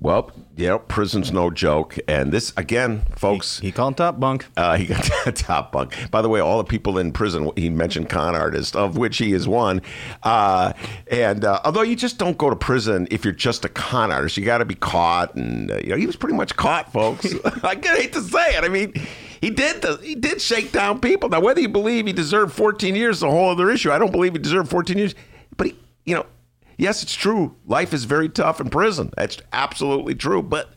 [0.00, 0.32] Well,
[0.66, 1.96] know, prison's no joke.
[2.08, 3.60] And this, again, folks.
[3.60, 4.46] He called top bunk.
[4.56, 5.94] Uh, he got top bunk.
[6.10, 9.32] By the way, all the people in prison, he mentioned con artists, of which he
[9.32, 9.82] is one.
[10.24, 10.72] Uh,
[11.10, 14.36] and uh, although you just don't go to prison if you're just a con artist,
[14.36, 15.36] you got to be caught.
[15.36, 17.32] And, uh, you know, he was pretty much caught, folks.
[17.62, 18.64] I hate to say it.
[18.64, 18.92] I mean,
[19.40, 21.28] he did the, he did shake down people.
[21.28, 23.92] Now, whether you believe he deserved 14 years is a whole other issue.
[23.92, 25.14] I don't believe he deserved 14 years.
[25.56, 26.26] But, he, you know,
[26.78, 27.54] yes, it's true.
[27.66, 29.12] Life is very tough in prison.
[29.16, 30.42] That's absolutely true.
[30.42, 30.70] But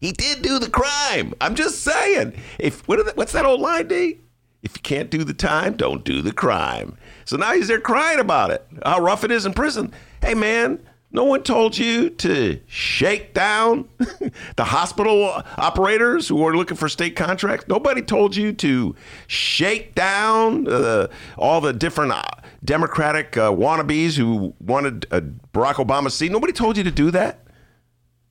[0.00, 1.34] he did do the crime.
[1.40, 2.34] I'm just saying.
[2.58, 4.18] If what the, what's that old line, D?
[4.62, 6.96] If you can't do the time, don't do the crime.
[7.24, 8.66] So now he's there crying about it.
[8.84, 9.92] How rough it is in prison.
[10.20, 13.88] Hey man, no one told you to shake down
[14.56, 17.66] the hospital operators who are looking for state contracts.
[17.66, 18.94] Nobody told you to
[19.26, 22.22] shake down uh, all the different uh,
[22.62, 25.20] Democratic uh, wannabes who wanted uh,
[25.54, 26.30] Barack Obama's seat.
[26.30, 27.40] Nobody told you to do that.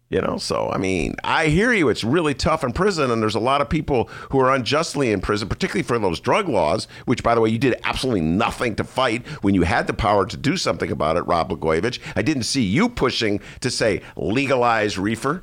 [0.10, 1.90] You know, so I mean, I hear you.
[1.90, 5.20] It's really tough in prison, and there's a lot of people who are unjustly in
[5.20, 8.86] prison, particularly for those drug laws, which, by the way, you did absolutely nothing to
[8.86, 12.00] fight when you had the power to do something about it, Rob Blagojevich.
[12.16, 15.42] I didn't see you pushing to say legalize reefer.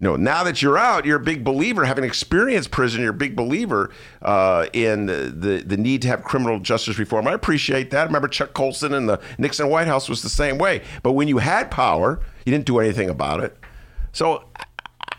[0.00, 1.84] No, now that you're out, you're a big believer.
[1.84, 3.90] Having experienced prison, you're a big believer
[4.22, 7.26] uh, in the, the, the need to have criminal justice reform.
[7.26, 8.02] I appreciate that.
[8.02, 10.82] I remember Chuck Colson in the Nixon White House was the same way.
[11.02, 13.56] But when you had power, you didn't do anything about it.
[14.12, 14.44] So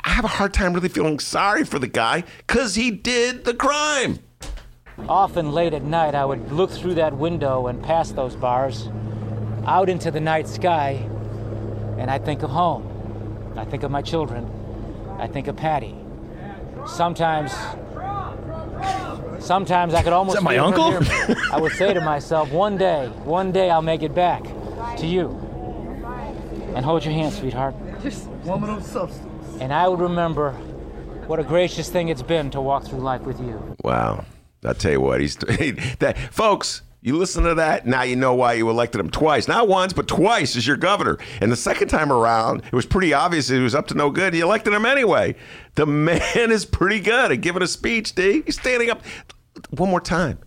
[0.05, 3.53] I have a hard time really feeling sorry for the guy because he did the
[3.53, 4.19] crime.
[5.09, 8.89] Often late at night, I would look through that window and past those bars
[9.65, 10.91] out into the night sky,
[11.97, 13.53] and I think of home.
[13.57, 14.58] I think of my children.
[15.19, 15.95] I think of Patty.
[16.87, 17.51] Sometimes,
[19.43, 20.37] sometimes I could almost.
[20.37, 20.97] Is that my uncle?
[21.51, 24.43] I would say to myself, one day, one day I'll make it back
[24.97, 25.29] to you.
[26.75, 27.75] And hold your hand, sweetheart.
[28.45, 29.57] Woman of substance.
[29.59, 30.53] And I would remember
[31.27, 33.75] what a gracious thing it's been to walk through life with you.
[33.83, 34.25] Wow.
[34.63, 35.35] I'll tell you what, he's
[35.99, 36.81] that folks.
[37.01, 39.47] You listen to that, now you know why you elected him twice.
[39.47, 41.17] Not once, but twice as your governor.
[41.39, 44.35] And the second time around, it was pretty obvious he was up to no good.
[44.35, 45.35] You elected him anyway.
[45.75, 48.43] The man is pretty good at giving a speech, D.
[48.45, 49.01] He's standing up.
[49.69, 50.39] One more time.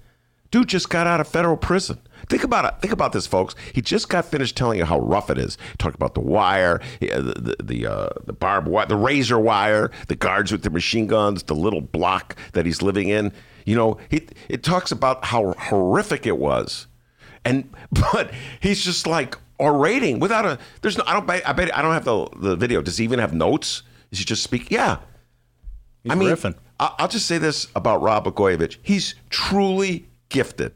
[0.50, 1.98] Dude just got out of federal prison.
[2.28, 2.74] Think about it.
[2.82, 3.54] Think about this, folks.
[3.72, 5.56] He just got finished telling you how rough it is.
[5.70, 9.90] He talked about the wire, the the the, uh, the barbed wire, the razor wire,
[10.08, 13.32] the guards with the machine guns, the little block that he's living in.
[13.64, 16.86] You know, he it talks about how horrific it was,
[17.44, 17.70] and
[18.12, 20.58] but he's just like orating without a.
[20.80, 21.04] There's no.
[21.06, 21.30] I don't.
[21.30, 21.76] I bet.
[21.76, 22.82] I don't have the the video.
[22.82, 23.82] Does he even have notes?
[24.10, 24.70] Is he just speak?
[24.70, 24.98] Yeah.
[26.02, 26.54] He's I mean, riffing.
[26.80, 28.78] I- I'll just say this about Rob Blagojevich.
[28.82, 30.74] He's truly gifted.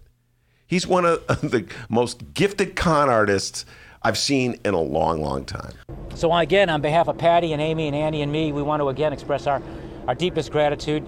[0.66, 3.66] He's one of the most gifted con artists
[4.03, 5.72] I've seen in a long, long time.
[6.14, 8.88] So again, on behalf of Patty and Amy and Annie and me, we want to
[8.88, 9.61] again express our,
[10.07, 11.05] our deepest gratitude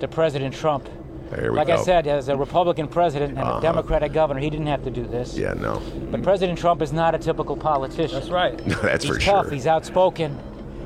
[0.00, 0.88] to President Trump.
[1.30, 1.74] There we like go.
[1.74, 3.58] I said, as a Republican president and Uh-huh.
[3.58, 5.36] a Democratic governor, he didn't have to do this.
[5.36, 5.82] Yeah, no.
[6.10, 8.18] But President Trump is not a typical politician.
[8.18, 8.64] That's right.
[8.66, 9.24] No, That's He's for tough.
[9.24, 9.34] sure.
[9.34, 10.38] He's tough, he's outspoken.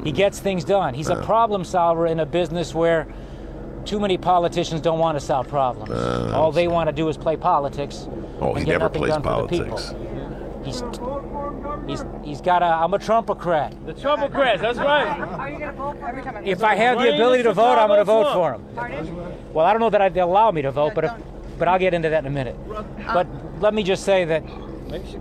[0.04, 0.94] He gets things done.
[0.94, 3.06] He's a problem solver in a business where
[3.84, 5.90] too many politicians don't want to solve problems.
[6.32, 8.06] All they want to do is play politics
[8.40, 9.92] Oh, and he get never plays done for the politics.
[9.92, 10.62] people.
[10.64, 10.80] He's
[11.86, 12.66] he's he's got a.
[12.66, 13.86] I'm a Trumpocrat.
[13.86, 16.42] The Trumpocrats, that's right.
[16.44, 19.52] If I have the ability to vote, I'm going to vote for him.
[19.52, 21.12] Well, I don't know that they'll allow me to vote, but if,
[21.58, 22.56] but I'll get into that in a minute.
[23.12, 23.26] But
[23.60, 24.44] let me just say that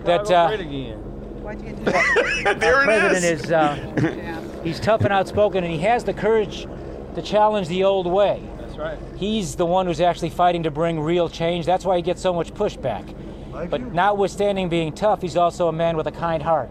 [0.06, 0.98] That, uh, great again.
[1.43, 2.60] Why'd you get into that?
[2.60, 3.43] there president is.
[3.45, 6.67] is uh, he's tough and outspoken, and he has the courage
[7.15, 8.41] to challenge the old way.
[8.60, 8.98] That's right.
[9.17, 11.65] He's the one who's actually fighting to bring real change.
[11.65, 13.15] That's why he gets so much pushback.
[13.51, 13.88] Like But you.
[13.88, 16.69] notwithstanding being tough, he's also a man with a kind heart.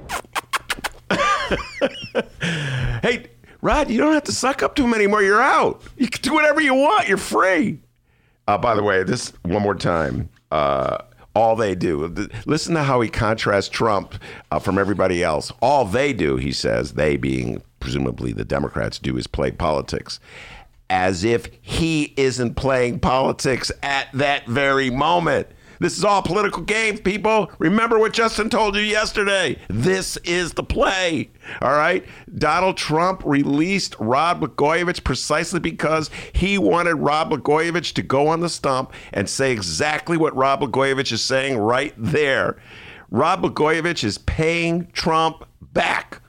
[3.00, 3.26] Hey,
[3.62, 5.22] Rod, you don't have to suck up to him anymore.
[5.22, 5.82] You're out.
[5.96, 7.06] You can do whatever you want.
[7.08, 7.80] You're free.
[8.48, 10.28] Uh, by the way, this one more time.
[10.50, 10.98] Uh,
[11.34, 12.12] all they do.
[12.12, 14.14] th- Listen to how he contrasts Trump
[14.50, 15.52] uh, from everybody else.
[15.62, 20.18] All they do, he says, they being presumably the Democrats, do is play politics.
[20.90, 25.46] As if he isn't playing politics at that very moment.
[25.80, 27.50] This is all political games, people.
[27.58, 29.58] Remember what Justin told you yesterday.
[29.68, 31.30] This is the play.
[31.62, 32.04] All right.
[32.36, 38.48] Donald Trump released Rod Blagojevich precisely because he wanted Rod Blagojevich to go on the
[38.48, 42.56] stump and say exactly what Rod Blagojevich is saying right there.
[43.10, 46.20] Rod Blagojevich is paying Trump back.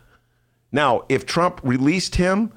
[0.71, 2.53] Now, if Trump released him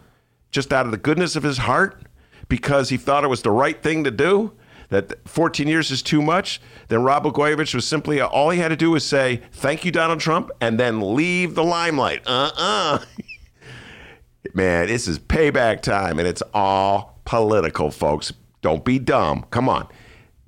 [0.50, 2.02] just out of the goodness of his heart
[2.48, 4.52] because he thought it was the right thing to do,
[4.92, 8.76] that 14 years is too much, then Rob Blagojevich was simply all he had to
[8.76, 12.22] do was say, "Thank you, Donald Trump," and then leave the limelight.
[12.26, 12.98] Uh-uh.
[14.54, 18.32] Man, this is payback time, and it's all political, folks.
[18.60, 19.46] Don't be dumb.
[19.50, 19.88] Come on.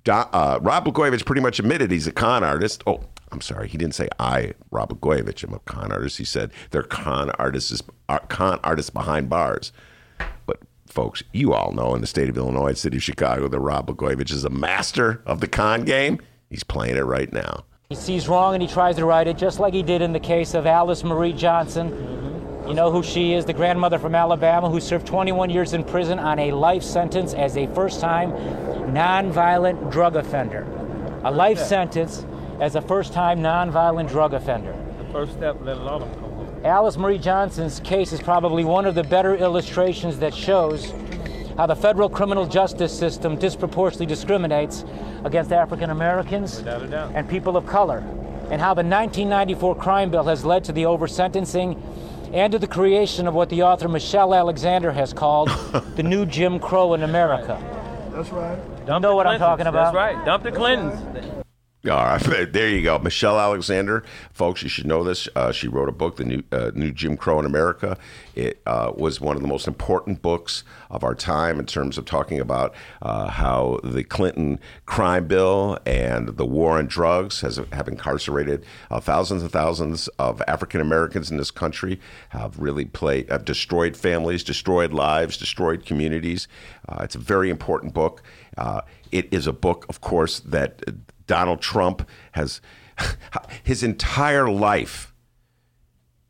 [0.06, 2.82] Uh, Rob Blagojevich pretty much admitted he's a con artist.
[2.86, 3.00] Oh,
[3.32, 6.18] I'm sorry, he didn't say I, Rob Blagojevich, am a con artist.
[6.18, 9.72] He said they're con artists, are con artists behind bars.
[10.44, 10.60] But
[10.94, 14.30] folks, you all know in the state of Illinois, city of Chicago, that Rob Blagojevich
[14.30, 16.20] is a master of the con game.
[16.48, 17.64] He's playing it right now.
[17.88, 20.20] He sees wrong and he tries to right it, just like he did in the
[20.20, 21.88] case of Alice Marie Johnson.
[22.68, 26.18] You know who she is, the grandmother from Alabama who served 21 years in prison
[26.18, 28.30] on a life sentence as a first time
[28.94, 30.64] nonviolent drug offender.
[31.24, 32.24] A life sentence
[32.60, 34.72] as a first time nonviolent drug offender.
[34.98, 35.80] The first step, let a
[36.64, 36.96] lot of them come.
[36.96, 40.92] Alice Marie Johnson's case is probably one of the better illustrations that shows
[41.56, 44.84] how the federal criminal justice system disproportionately discriminates
[45.24, 47.12] against African Americans Without a doubt.
[47.14, 47.98] and people of color,
[48.50, 51.80] and how the 1994 crime bill has led to the oversentencing
[52.32, 55.48] and to the creation of what the author Michelle Alexander has called
[55.96, 57.56] the new Jim Crow in America.
[58.12, 58.58] That's right.
[58.86, 59.94] You know what I'm talking about?
[59.94, 60.24] That's right.
[60.24, 61.43] Dump the Clintons.
[61.90, 64.62] All right, there you go, Michelle Alexander, folks.
[64.62, 65.28] You should know this.
[65.36, 67.98] Uh, she wrote a book, "The New uh, New Jim Crow in America."
[68.34, 72.06] It uh, was one of the most important books of our time in terms of
[72.06, 77.86] talking about uh, how the Clinton crime bill and the war on drugs has have
[77.86, 82.00] incarcerated uh, thousands and thousands of African Americans in this country.
[82.30, 86.48] Have really played, have destroyed families, destroyed lives, destroyed communities.
[86.88, 88.22] Uh, it's a very important book.
[89.12, 90.82] It is a book, of course, that.
[91.26, 92.60] Donald Trump has
[93.62, 95.12] his entire life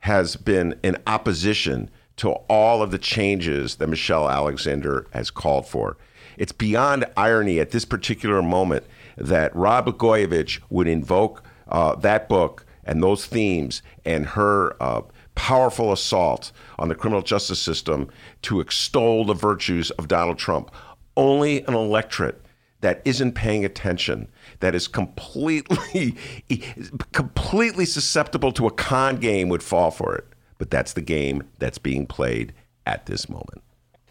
[0.00, 5.96] has been in opposition to all of the changes that Michelle Alexander has called for.
[6.36, 8.84] It's beyond irony at this particular moment
[9.16, 15.02] that Rob Blagojevich would invoke uh, that book and those themes and her uh,
[15.34, 18.08] powerful assault on the criminal justice system
[18.42, 20.70] to extol the virtues of Donald Trump.
[21.16, 22.43] Only an electorate
[22.84, 24.28] that isn't paying attention,
[24.60, 26.14] that is completely,
[27.12, 30.26] completely susceptible to a con game would fall for it.
[30.58, 32.52] But that's the game that's being played
[32.84, 33.62] at this moment.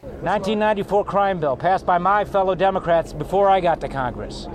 [0.02, 4.48] 1994 crime bill passed by my fellow Democrats before I got to Congress.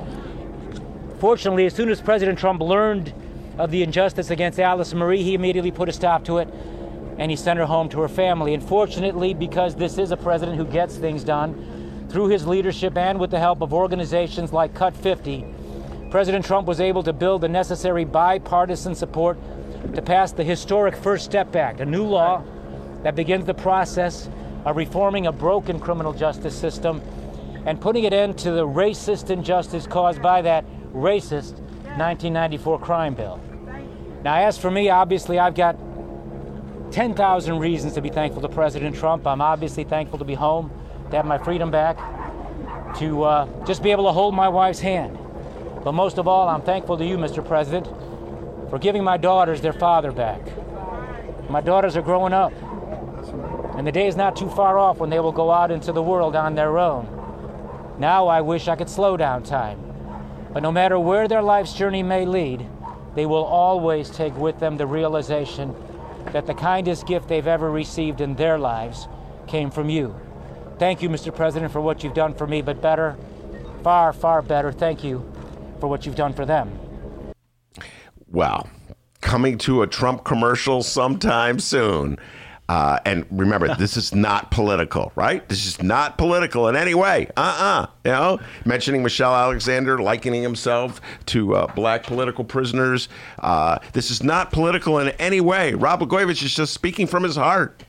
[1.21, 3.15] Fortunately, as soon as President Trump learned
[3.57, 6.49] of the injustice against Alice Marie, he immediately put a stop to it
[7.19, 8.53] and he sent her home to her family.
[8.53, 11.78] And fortunately, because this is a president who gets things done,
[12.09, 15.45] through his leadership and with the help of organizations like Cut 50,
[16.11, 19.39] President Trump was able to build the necessary bipartisan support
[19.95, 22.43] to pass the historic First Step Act, a new law
[23.03, 24.29] that begins the process
[24.65, 27.03] of reforming a broken criminal justice system
[27.67, 31.59] and putting an end to the racist injustice caused by that racist
[31.99, 33.41] 1994 crime bill.
[34.23, 35.77] Now, as for me, obviously, I've got
[36.91, 39.27] 10,000 reasons to be thankful to President Trump.
[39.27, 40.71] I'm obviously thankful to be home,
[41.11, 41.97] to have my freedom back,
[42.99, 45.19] to uh, just be able to hold my wife's hand.
[45.85, 47.47] But most of all, I'm thankful to you, Mr.
[47.47, 47.87] President,
[48.71, 50.41] for giving my daughters their father back.
[51.49, 52.53] My daughters are growing up,
[53.77, 56.03] and the day is not too far off when they will go out into the
[56.03, 57.07] world on their own.
[57.99, 59.81] Now I wish I could slow down time.
[60.53, 62.67] But no matter where their life's journey may lead,
[63.15, 65.75] they will always take with them the realization
[66.33, 69.09] that the kindest gift they've ever received in their lives
[69.47, 70.15] came from you.
[70.79, 71.35] Thank you, Mr.
[71.35, 73.17] President, for what you've done for me, but better,
[73.83, 75.29] far, far better, thank you
[75.81, 76.71] for what you've done for them.
[78.31, 78.69] Well,
[79.21, 82.19] coming to a Trump commercial sometime soon.
[82.69, 85.49] Uh, and remember, this is not political, right?
[85.49, 87.31] This is not political in any way.
[87.35, 87.87] Uh-uh.
[88.05, 93.09] You know, mentioning Michelle Alexander, likening himself to uh, black political prisoners.
[93.39, 95.73] Uh, this is not political in any way.
[95.73, 97.83] Rob Blagojevich is just speaking from his heart.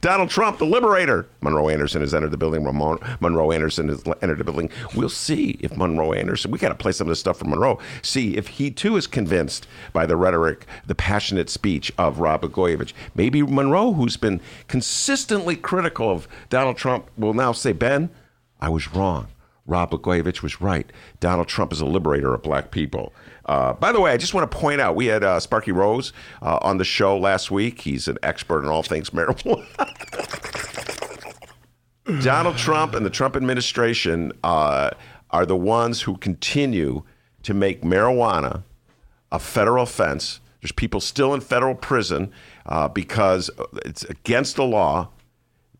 [0.00, 1.26] Donald Trump, the liberator.
[1.40, 2.62] Monroe Anderson has entered the building.
[2.62, 4.70] Monroe Anderson has entered the building.
[4.94, 7.78] We'll see if Monroe Anderson, we got to play some of this stuff from Monroe,
[8.02, 12.92] see if he too is convinced by the rhetoric, the passionate speech of Rod Blagojevich.
[13.14, 18.10] Maybe Monroe, who's been consistently critical of Donald Trump, will now say, Ben,
[18.60, 19.28] I was wrong.
[19.66, 20.90] Rod Blagojevich was right.
[21.20, 23.12] Donald Trump is a liberator of black people.
[23.48, 26.12] Uh, by the way, I just want to point out we had uh, Sparky Rose
[26.42, 27.80] uh, on the show last week.
[27.80, 29.64] He's an expert in all things marijuana.
[32.22, 34.90] Donald Trump and the Trump administration uh,
[35.30, 37.02] are the ones who continue
[37.42, 38.62] to make marijuana
[39.32, 40.40] a federal offense.
[40.60, 42.32] There's people still in federal prison
[42.66, 43.50] uh, because
[43.84, 45.08] it's against the law.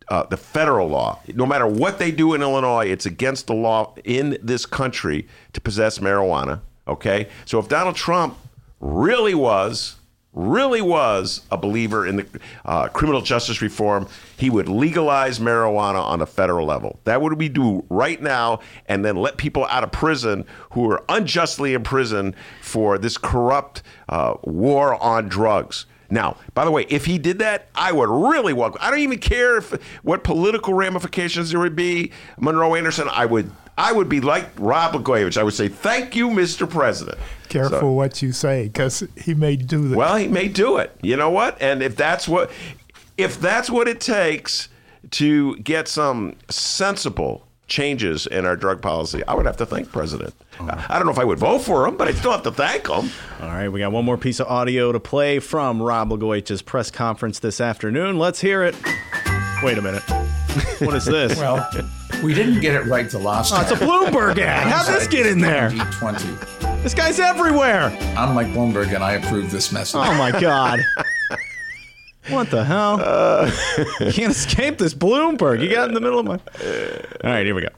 [0.09, 1.21] Uh, the federal law.
[1.35, 5.61] No matter what they do in Illinois, it's against the law in this country to
[5.61, 6.63] possess marijuana.
[6.89, 7.29] Okay?
[7.45, 8.37] So if Donald Trump
[8.81, 9.97] really was,
[10.33, 12.27] really was a believer in the
[12.65, 17.01] uh, criminal justice reform, he would legalize marijuana on a federal level.
[17.05, 21.03] That would we do right now, and then let people out of prison who are
[21.09, 25.87] unjustly in prison for this corrupt uh, war on drugs.
[26.11, 28.81] Now, by the way, if he did that, I would really welcome.
[28.81, 29.73] I don't even care if
[30.03, 32.13] what political ramifications there would be.
[32.39, 35.39] Monroe Anderson, I would I would be like Rod Blagojevich.
[35.39, 36.69] I would say, "Thank you, Mr.
[36.69, 37.17] President."
[37.49, 39.97] Careful so, what you say, because he may do that.
[39.97, 40.95] Well, he may do it.
[41.01, 41.57] You know what?
[41.63, 42.51] And if that's what,
[43.17, 44.69] if that's what it takes
[45.13, 50.35] to get some sensible changes in our drug policy, I would have to thank President.
[50.61, 52.89] I don't know if I would vote for him, but I still have to thank
[52.89, 53.11] him.
[53.41, 56.91] All right, we got one more piece of audio to play from Rod Blagojevich's press
[56.91, 58.19] conference this afternoon.
[58.19, 58.75] Let's hear it.
[59.63, 60.03] Wait a minute.
[60.81, 61.39] What is this?
[61.39, 61.69] well,
[62.23, 63.65] we didn't get it right the last time.
[63.67, 64.67] Oh, it's a Bloomberg ad.
[64.67, 65.71] How'd this get in there?
[65.71, 66.83] 2020.
[66.83, 67.87] This guy's everywhere.
[68.17, 70.01] I'm like Bloomberg, and I approve this message.
[70.03, 70.81] Oh my god.
[72.29, 73.01] What the hell?
[73.03, 73.51] Uh,
[74.01, 75.63] you can't escape this Bloomberg.
[75.63, 76.35] You got in the middle of my.
[76.35, 77.69] All right, here we go.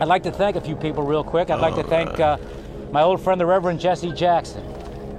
[0.00, 1.48] I'd like to thank a few people real quick.
[1.48, 2.38] I'd like to thank uh,
[2.90, 4.64] my old friend, the Reverend Jesse Jackson,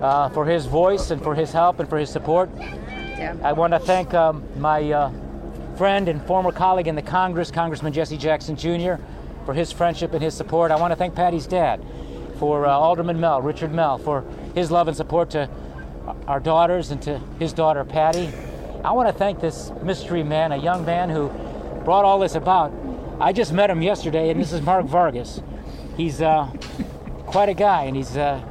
[0.02, 2.50] uh, for his voice and for his help and for his support.
[2.60, 3.36] Yeah.
[3.44, 5.12] I want to thank um, my uh,
[5.80, 9.02] friend and former colleague in the Congress, Congressman Jesse Jackson Jr.,
[9.46, 10.72] for his friendship and his support.
[10.72, 11.82] I want to thank Patty's dad,
[12.38, 15.50] for uh, Alderman Mell, Richard Mell, for his love and support to
[16.28, 18.30] our daughters and to his daughter Patty.
[18.84, 21.30] I want to thank this mystery man, a young man who
[21.86, 22.74] brought all this about.
[23.22, 25.42] I just met him yesterday, and this is Mark Vargas.
[25.96, 26.48] He's uh,
[27.26, 28.44] quite a guy, and he's uh,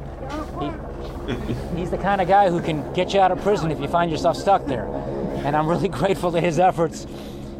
[1.27, 3.87] he, he's the kind of guy who can get you out of prison if you
[3.87, 4.98] find yourself stuck there
[5.45, 7.05] and I'm really grateful to his efforts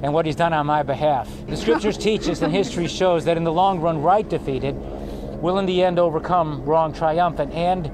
[0.01, 1.29] and what he's done on my behalf.
[1.47, 4.75] The scriptures teach us and history shows that in the long run, right defeated
[5.41, 7.53] will in the end overcome wrong triumphant.
[7.53, 7.91] And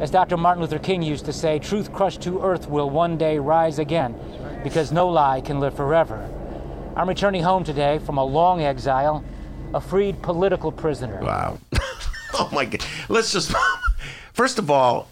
[0.00, 0.36] as Dr.
[0.36, 4.14] Martin Luther King used to say, truth crushed to earth will one day rise again
[4.62, 6.28] because no lie can live forever.
[6.96, 9.24] I'm returning home today from a long exile,
[9.74, 11.20] a freed political prisoner.
[11.22, 11.58] Wow.
[12.34, 12.84] oh my God.
[13.08, 13.54] Let's just,
[14.32, 15.08] first of all,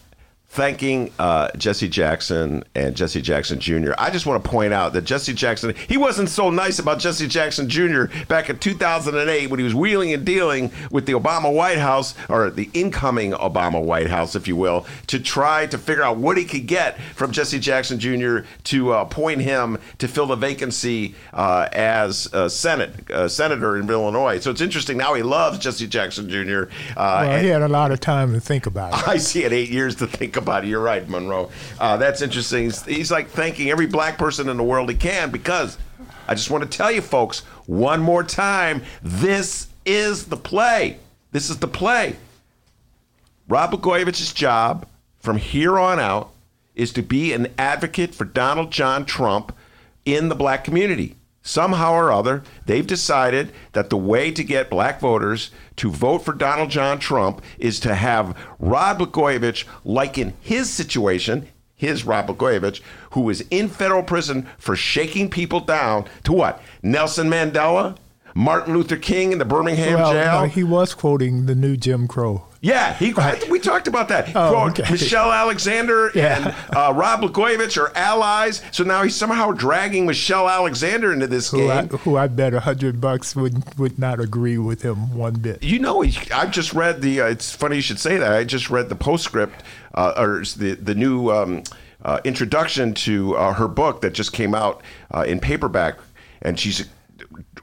[0.49, 3.93] thanking uh, Jesse Jackson and Jesse Jackson Jr.
[3.99, 7.27] I just want to point out that Jesse Jackson, he wasn't so nice about Jesse
[7.27, 8.05] Jackson Jr.
[8.29, 12.51] back in 2008 when he was wheeling and dealing with the Obama White House, or
[12.51, 16.45] the incoming Obama White House, if you will, to try to figure out what he
[16.45, 18.39] could get from Jesse Jackson Jr.
[18.65, 24.39] to uh, appoint him to fill the vacancy uh, as Senate uh, senator in Illinois.
[24.39, 26.65] So it's interesting now he loves Jesse Jackson Jr.
[26.97, 29.09] Uh, well, he had a lot of time to think about it.
[29.09, 30.69] I see it eight years to think about it.
[30.69, 31.51] You're right, Monroe.
[31.79, 32.65] Uh, that's interesting.
[32.65, 35.79] He's, he's like thanking every black person in the world he can because
[36.29, 40.99] I just want to tell you, folks, one more time this is the play.
[41.33, 42.17] This is the play.
[43.49, 44.87] Rod Blagojevich's job
[45.19, 46.31] from here on out
[46.75, 49.55] is to be an advocate for Donald John Trump
[50.05, 51.17] in the black community
[51.47, 56.33] somehow or other, they've decided that the way to get black voters to vote for
[56.33, 62.81] Donald John Trump is to have Rod Blagojevich, like in his situation, his Rod Blagojevich,
[63.13, 66.61] who is in federal prison for shaking people down to what?
[66.83, 67.97] Nelson Mandela?
[68.37, 70.41] Martin Luther King in the Birmingham well, jail.
[70.43, 72.45] no, he was quoting the new Jim Crow.
[72.61, 73.15] Yeah, he.
[73.51, 74.33] We talked about that.
[74.37, 74.85] Oh, okay.
[74.91, 76.37] Michelle Alexander Yeah.
[76.37, 78.61] and uh, Rod Blagojevich are allies.
[78.73, 81.99] So now he's somehow dragging Michelle Alexander into this Who I, game.
[82.01, 85.63] who I bet a hundred bucks would would not agree with him one bit.
[85.63, 87.23] You know, he, I just read the.
[87.23, 88.33] Uh, it's funny you should say that.
[88.35, 89.63] I just read the postscript,
[89.95, 91.63] uh, or the the new um,
[92.05, 94.83] uh, introduction to uh, her book that just came out
[95.15, 95.99] uh, in paperback,
[96.43, 96.87] and she's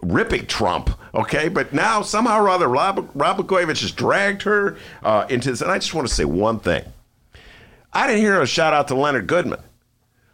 [0.04, 0.89] ripping Trump.
[1.16, 5.62] Okay, but now somehow or other, Rod, Rod Blagojevich has dragged her uh, into this.
[5.62, 6.84] And I just want to say one thing.
[7.91, 9.60] I didn't hear a shout out to Leonard Goodman.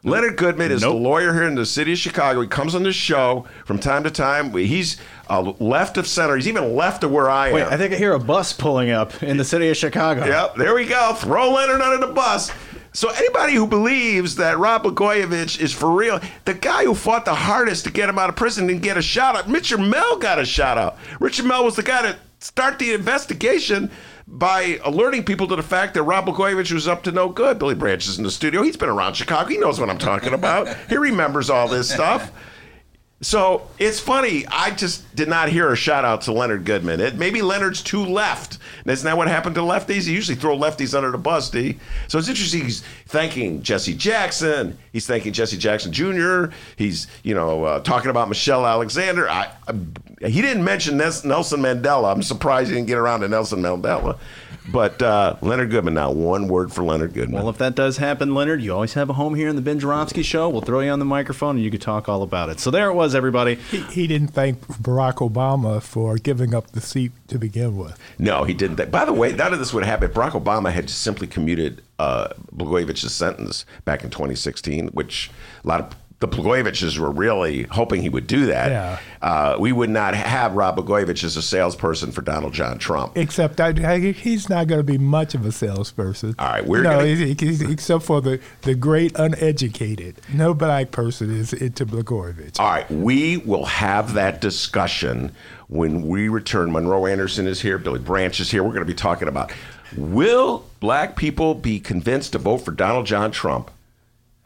[0.01, 0.93] Leonard Goodman is Nope.
[0.93, 2.39] the lawyer here in the city of Chicago.
[2.39, 4.53] He comes on the show from time to time.
[4.53, 4.95] He's
[5.29, 6.37] uh, left of center.
[6.37, 7.55] He's even left of where I am.
[7.55, 10.25] Wait, I think I hear a bus pulling up in the city of Chicago.
[10.25, 11.13] Yep, there we go.
[11.15, 12.49] Throw Leonard under the bus.
[12.91, 17.35] So anybody who believes that Rod Blagojevich is for real, the guy who fought the
[17.35, 19.47] hardest to get him out of prison didn't get a shout out.
[19.47, 20.97] Richard Mell got a shout out.
[21.19, 23.91] Richard Mell was the guy to start the investigation
[24.27, 27.59] by alerting people to the fact that Rod Blagojevich was up to no good.
[27.59, 28.61] Billy Branch is in the studio.
[28.61, 29.49] He's been around Chicago.
[29.49, 30.67] He knows what I'm talking about.
[30.89, 32.31] he remembers all this stuff.
[33.21, 34.45] So it's funny.
[34.47, 37.01] I just did not hear a shout out to Leonard Goodman.
[37.01, 38.59] It, maybe Leonard's too left.
[38.85, 40.07] Isn't that what happened to lefties?
[40.07, 41.77] He usually throw lefties under the bus, D.
[42.07, 42.63] So it's interesting.
[42.63, 44.77] He's thanking Jesse Jackson.
[44.93, 46.45] He's thanking Jesse Jackson Jr.
[46.77, 49.29] He's you know uh, talking about Michelle Alexander.
[49.29, 52.13] I, I, he didn't mention Nelson Mandela.
[52.13, 54.17] I'm surprised he didn't get around to Nelson Mandela.
[54.71, 55.93] But uh, Leonard Goodman.
[55.93, 57.41] Now one word for Leonard Goodman.
[57.41, 59.79] Well, if that does happen, Leonard, you always have a home here in the Ben
[59.79, 60.49] Joravsky Show.
[60.49, 62.59] We'll throw you on the microphone and you can talk all about it.
[62.59, 63.55] So there it was, everybody.
[63.55, 67.97] He, he didn't thank Barack Obama for giving up the seat to begin with.
[68.17, 68.91] No, he didn't.
[68.91, 70.09] By the way, none of this would happen.
[70.11, 75.31] Barack Obama had just simply commuted uh, Blagojevich's sentence back in 2016, which
[75.63, 78.71] a lot of the Blagojeviches were really hoping he would do that.
[78.71, 78.99] Yeah.
[79.21, 83.17] Uh, we would not have Rod Blagojevich as a salesperson for Donald John Trump.
[83.17, 86.35] Except I, I, he's not going to be much of a salesperson.
[86.37, 90.19] All right, we're no, gonna- except for the, the great uneducated.
[90.33, 92.59] No black person is into Blagojevich.
[92.59, 95.31] All right, we will have that discussion
[95.67, 96.71] when we return.
[96.71, 98.61] Monroe Anderson is here, Billy Branch is here.
[98.63, 99.53] We're going to be talking about
[99.97, 103.71] will black people be convinced to vote for Donald John Trump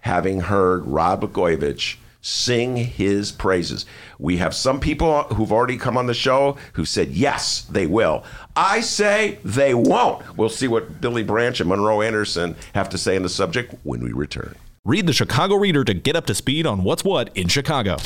[0.03, 3.85] having heard Rod Blagojevich sing his praises.
[4.17, 8.23] We have some people who've already come on the show who said yes, they will.
[8.55, 10.37] I say they won't.
[10.37, 14.01] We'll see what Billy Branch and Monroe Anderson have to say on the subject when
[14.01, 14.55] we return.
[14.85, 17.97] Read the Chicago Reader to get up to speed on what's what in Chicago.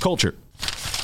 [0.00, 0.34] Culture,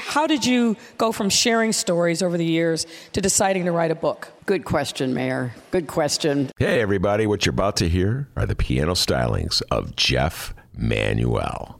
[0.00, 3.94] How did you go from sharing stories over the years to deciding to write a
[3.94, 4.32] book?
[4.46, 5.54] Good question, Mayor.
[5.70, 6.50] Good question.
[6.58, 11.79] Hey, everybody, what you're about to hear are the piano stylings of Jeff Manuel.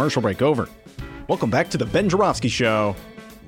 [0.00, 0.66] Commercial break over.
[1.28, 2.96] Welcome back to the Ben Joravsky Show.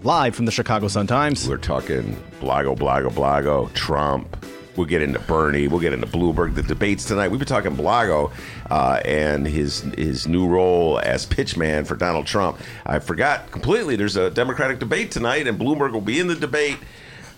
[0.02, 1.48] live from the Chicago Sun-Times.
[1.48, 4.44] We're talking Blago, Blago, Blago, Trump.
[4.76, 5.66] We'll get into Bernie.
[5.66, 6.54] We'll get into Bloomberg.
[6.54, 7.28] The debates tonight.
[7.28, 8.32] We've been talking Blago
[8.68, 12.60] uh, and his his new role as pitchman for Donald Trump.
[12.84, 13.96] I forgot completely.
[13.96, 16.76] There's a Democratic debate tonight, and Bloomberg will be in the debate.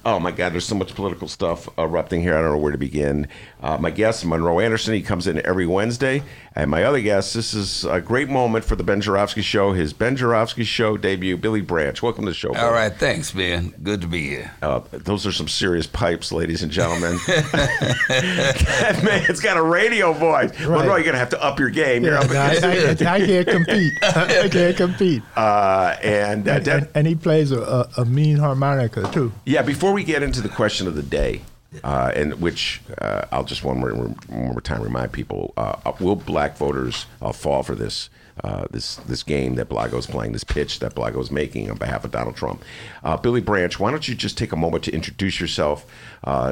[0.07, 2.37] Oh my God, there's so much political stuff erupting here.
[2.37, 3.27] I don't know where to begin.
[3.63, 6.23] Uh, my guest, Monroe Anderson, he comes in every Wednesday.
[6.57, 9.93] And my other guest, this is a great moment for the Ben Joravsky Show, his
[9.93, 12.01] Ben Joravsky Show debut, Billy Branch.
[12.01, 12.55] Welcome to the show.
[12.55, 13.75] All right, thanks, man.
[13.83, 14.53] Good to be here.
[14.63, 17.19] Uh, those are some serious pipes, ladies and gentlemen.
[17.27, 20.51] that man's got a radio voice.
[20.61, 20.69] Right.
[20.69, 22.05] Monroe, you're going to have to up your game.
[22.05, 23.93] Yeah, up I, I, I, can't compete.
[24.03, 25.23] I can't compete.
[25.35, 29.33] Uh, and, and, and, and, he plays a, a mean harmonica, too.
[29.45, 31.41] Yeah, before we get into the question of the day,
[31.83, 36.17] uh, and which uh, I'll just one more, one more time remind people: uh, will
[36.17, 38.11] black voters uh, fall for this?
[38.43, 42.11] Uh, this this game that Blago's playing, this pitch that Blago's making on behalf of
[42.11, 42.65] Donald Trump.
[43.05, 45.87] Uh, Billy Branch, why don't you just take a moment to introduce yourself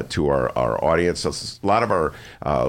[0.07, 1.25] to our, our audience?
[1.25, 2.13] A lot of our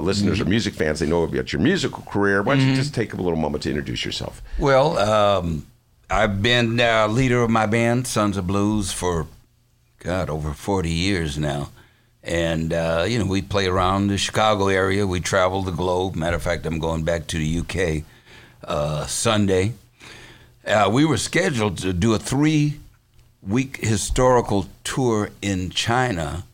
[0.01, 0.49] listeners mm-hmm.
[0.49, 2.43] are music fans; they know about your musical career.
[2.43, 2.71] Why don't mm-hmm.
[2.71, 4.43] you just take a little moment to introduce yourself?
[4.59, 5.65] Well, um,
[6.11, 6.79] I've been
[7.15, 9.29] leader of my band, Sons of Blues, for
[10.05, 11.71] God over forty years now.
[12.27, 15.07] And, uh, you know, we play around the Chicago area.
[15.07, 16.17] We travel the globe.
[16.17, 18.05] Matter of fact, I'm going back to the UK
[18.67, 19.75] uh, Sunday.
[20.67, 22.81] Uh, we were scheduled to do a three
[23.47, 26.45] week historical tour in China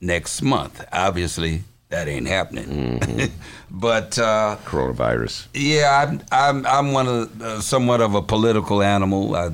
[0.00, 0.84] next month.
[0.92, 2.98] Obviously, that ain't happening.
[2.98, 3.34] Mm-hmm.
[3.70, 5.46] but uh, coronavirus.
[5.54, 9.36] Yeah, I'm, I'm, I'm one of uh, somewhat of a political animal.
[9.36, 9.50] I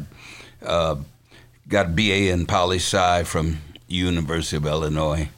[0.65, 0.97] uh,
[1.69, 5.29] got BA in poli sci from University of Illinois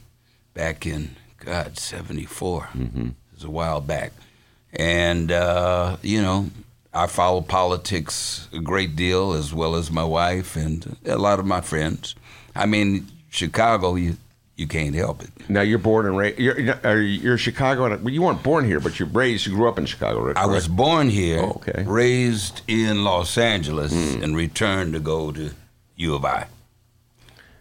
[0.53, 2.69] back in God '74.
[2.73, 3.07] Mm-hmm.
[3.07, 4.13] It was a while back,
[4.73, 6.49] and uh, you know
[6.93, 11.45] I follow politics a great deal as well as my wife and a lot of
[11.45, 12.15] my friends.
[12.55, 14.17] I mean, Chicago, you
[14.57, 15.29] you can't help it.
[15.49, 16.37] Now you're born and raised.
[16.37, 17.89] You're, you're, you're Chicago.
[17.97, 19.47] Well, you weren't born here, but you're raised.
[19.47, 20.21] You grew up in Chicago.
[20.21, 20.37] Right?
[20.37, 21.39] I was born here.
[21.39, 21.83] Oh, okay.
[21.87, 24.21] Raised in Los Angeles mm.
[24.21, 25.51] and returned to go to
[26.01, 26.47] U of I.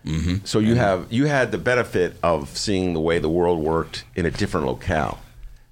[0.05, 0.45] Mm-hmm.
[0.45, 4.25] So you have you had the benefit of seeing the way the world worked in
[4.27, 5.19] a different locale.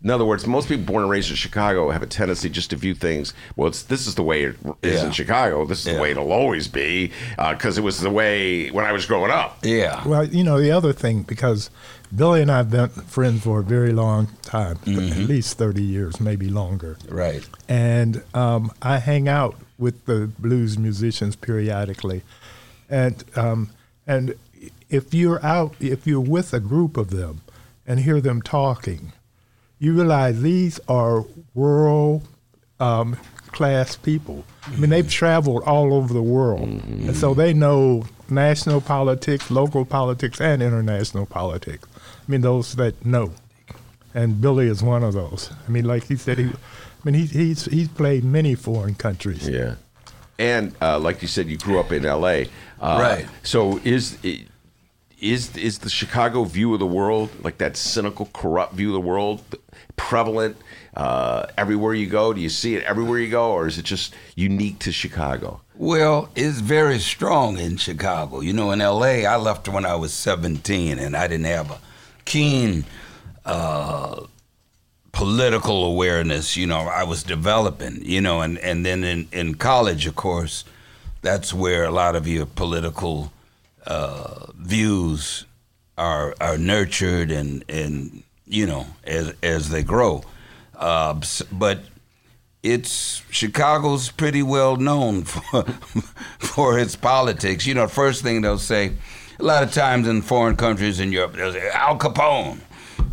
[0.02, 2.76] In other words, most people born and raised in Chicago have a tendency just to
[2.76, 3.34] view things.
[3.56, 5.06] Well, it's this is the way it is yeah.
[5.06, 5.64] in Chicago.
[5.64, 5.94] This is yeah.
[5.94, 9.32] the way it'll always be because uh, it was the way when I was growing
[9.32, 9.58] up.
[9.62, 10.06] Yeah.
[10.06, 11.70] Well, you know the other thing because
[12.14, 15.22] Billy and I have been friends for a very long time, mm-hmm.
[15.22, 16.96] at least thirty years, maybe longer.
[17.08, 17.48] Right.
[17.68, 22.22] And um, I hang out with the blues musicians periodically,
[22.88, 23.70] and um,
[24.06, 24.34] and
[24.88, 27.42] if you're out, if you're with a group of them
[27.86, 29.12] and hear them talking,
[29.78, 31.24] you realize these are
[31.54, 32.26] world
[32.80, 33.16] um,
[33.48, 34.44] class people.
[34.66, 39.84] I mean, they've traveled all over the world, and so they know national politics, local
[39.84, 41.88] politics, and international politics.
[41.96, 43.32] I mean, those that know.
[44.14, 45.50] And Billy is one of those.
[45.66, 46.50] I mean, like he said, he, I
[47.04, 49.48] mean, he, he's he's played many foreign countries.
[49.48, 49.74] Yeah,
[50.38, 52.48] and uh, like you said, you grew up in L.A.
[52.80, 53.26] Uh, right.
[53.42, 54.18] So is
[55.20, 59.08] is is the Chicago view of the world like that cynical, corrupt view of the
[59.08, 59.42] world
[59.96, 60.56] prevalent
[60.96, 62.32] uh, everywhere you go?
[62.32, 65.60] Do you see it everywhere you go, or is it just unique to Chicago?
[65.74, 68.40] Well, it's very strong in Chicago.
[68.40, 71.78] You know, in L.A., I left when I was 17, and I didn't have a
[72.24, 72.84] keen
[73.44, 74.24] uh,
[75.12, 76.56] political awareness.
[76.56, 78.04] You know, I was developing.
[78.04, 80.64] You know, and and then in in college, of course
[81.22, 83.32] that's where a lot of your political
[83.86, 85.44] uh, views
[85.96, 90.22] are are nurtured and and you know as as they grow.
[90.76, 91.80] Uh, but
[92.62, 95.64] it's Chicago's pretty well known for
[96.38, 97.66] for its politics.
[97.66, 98.92] You know, first thing they'll say,
[99.38, 102.60] a lot of times in foreign countries in Europe, they'll say Al Capone,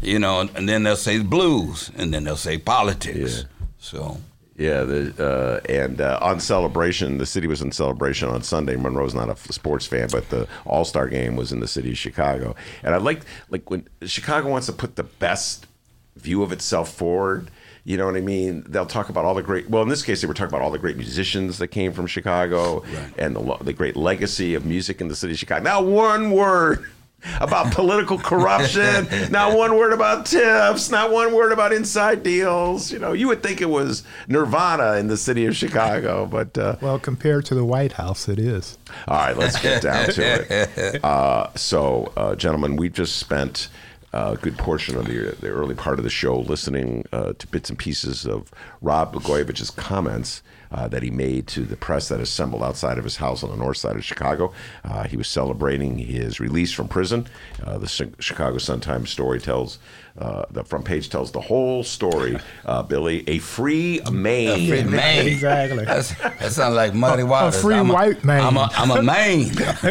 [0.02, 3.40] you know, and then they'll say blues, and then they'll say politics.
[3.40, 3.68] Yeah.
[3.80, 4.18] So
[4.58, 8.78] yeah, the, uh, and uh, on celebration, the city was in celebration on Sunday.
[8.78, 11.98] Monroe's not a sports fan, but the All Star game was in the city of
[11.98, 12.56] Chicago.
[12.82, 15.68] And I like like when Chicago wants to put the best
[16.16, 17.52] view of itself forward.
[17.84, 18.64] You know what I mean?
[18.68, 19.70] They'll talk about all the great.
[19.70, 22.08] Well, in this case, they were talking about all the great musicians that came from
[22.08, 23.14] Chicago right.
[23.18, 25.64] and the the great legacy of music in the city of Chicago.
[25.64, 26.86] Now, one word
[27.42, 29.08] about political corruption.
[29.32, 30.90] not one word about tips.
[30.90, 32.92] Not one word about inside deals.
[32.92, 36.76] You know, you would think it was Nirvana in the city of Chicago, but uh,
[36.82, 38.78] well, compared to the White House, it is.
[39.08, 41.02] All right, let's get down to it.
[41.06, 43.70] Uh, so, uh, gentlemen, we just spent
[44.14, 47.70] a good portion of the, the early part of the show listening uh, to bits
[47.70, 48.52] and pieces of
[48.82, 53.18] Rod Blagojevich's comments uh, that he made to the press that assembled outside of his
[53.18, 54.54] house on the north side of Chicago.
[54.84, 57.28] Uh, he was celebrating his release from prison.
[57.64, 59.80] Uh, the Chi- Chicago Sun-Times story tells,
[60.18, 63.24] uh, the front page tells the whole story, uh, Billy.
[63.28, 64.70] A free Maine.
[64.70, 65.28] Free Maine.
[65.28, 65.84] Exactly.
[65.86, 68.42] That's, that sounds like muddy A- a free I'm white man.
[68.42, 69.54] I'm a, I'm a Maine.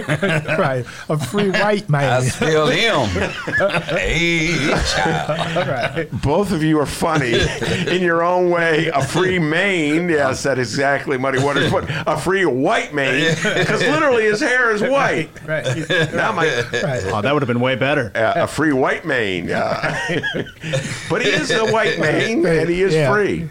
[0.58, 2.22] right, a free white man.
[2.22, 3.06] I spilled him.
[3.88, 4.56] hey,
[4.94, 5.68] child.
[5.68, 6.08] right.
[6.22, 7.34] Both of you are funny
[7.88, 8.88] in your own way.
[8.94, 11.70] A free Maine, yes, that is exactly Muddy Waters.
[11.70, 15.28] But a free white Maine, because literally his hair is white.
[15.46, 15.64] Right.
[16.14, 16.46] Now my
[17.12, 18.10] Oh, that would have been way better.
[18.14, 20.13] uh, a free white Maine, uh,
[21.10, 23.12] but he is a white man, and he is Yeah.
[23.12, 23.48] free.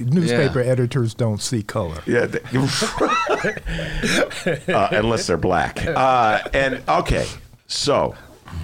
[0.00, 2.00] Newspaper editors don't see color.
[2.06, 2.42] Yeah, th-
[4.68, 5.84] uh, unless they're black.
[5.86, 7.26] Uh, and okay,
[7.66, 8.14] so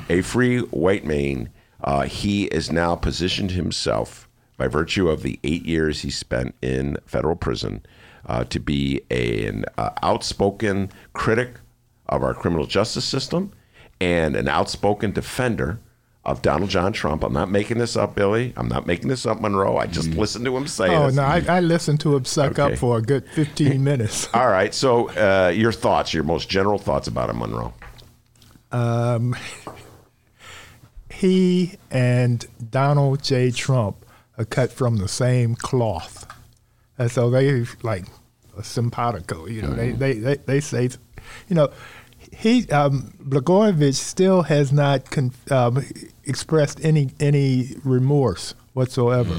[0.09, 1.49] a free white man.
[1.85, 6.97] uh, he has now positioned himself by virtue of the eight years he spent in
[7.07, 7.85] federal prison
[8.27, 11.55] uh, to be an uh, outspoken critic
[12.09, 13.51] of our criminal justice system
[14.01, 15.79] and an outspoken defender
[16.25, 17.25] of Donald John Trump.
[17.25, 18.53] I'm not making this up, Billy.
[18.57, 19.77] I'm not making this up, Monroe.
[19.77, 21.17] I just listened to him say Oh this.
[21.17, 22.75] no, I, I listened to him suck Okay.
[22.75, 24.29] up for a good fifteen minutes.
[24.35, 24.73] All right.
[24.73, 27.75] So, uh, your thoughts, your most general thoughts about him, Monroe.
[28.71, 29.35] Um,
[31.11, 33.51] he and Donald J.
[33.51, 34.05] Trump
[34.39, 36.27] are cut from the same cloth,
[36.99, 38.05] and so they like
[38.57, 39.47] a simpatico.
[39.47, 40.85] You know, they, they, they they say,
[41.49, 41.71] you know,
[42.33, 45.85] he um, Blagojevich still has not con- um,
[46.25, 49.35] expressed any any remorse whatsoever.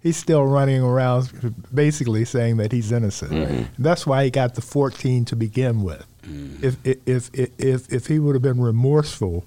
[0.00, 3.68] He's still running around, basically saying that he's innocent.
[3.78, 6.04] That's why he got the 14 to begin with.
[6.62, 9.44] If, if if if if he would have been remorseful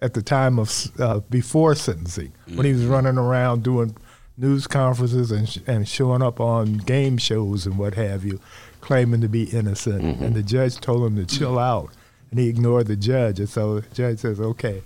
[0.00, 0.70] at the time of
[1.00, 3.96] uh, before sentencing, when he was running around doing
[4.36, 8.38] news conferences and sh- and showing up on game shows and what have you,
[8.80, 11.90] claiming to be innocent, and the judge told him to chill out,
[12.30, 14.82] and he ignored the judge, and so the judge says, "Okay,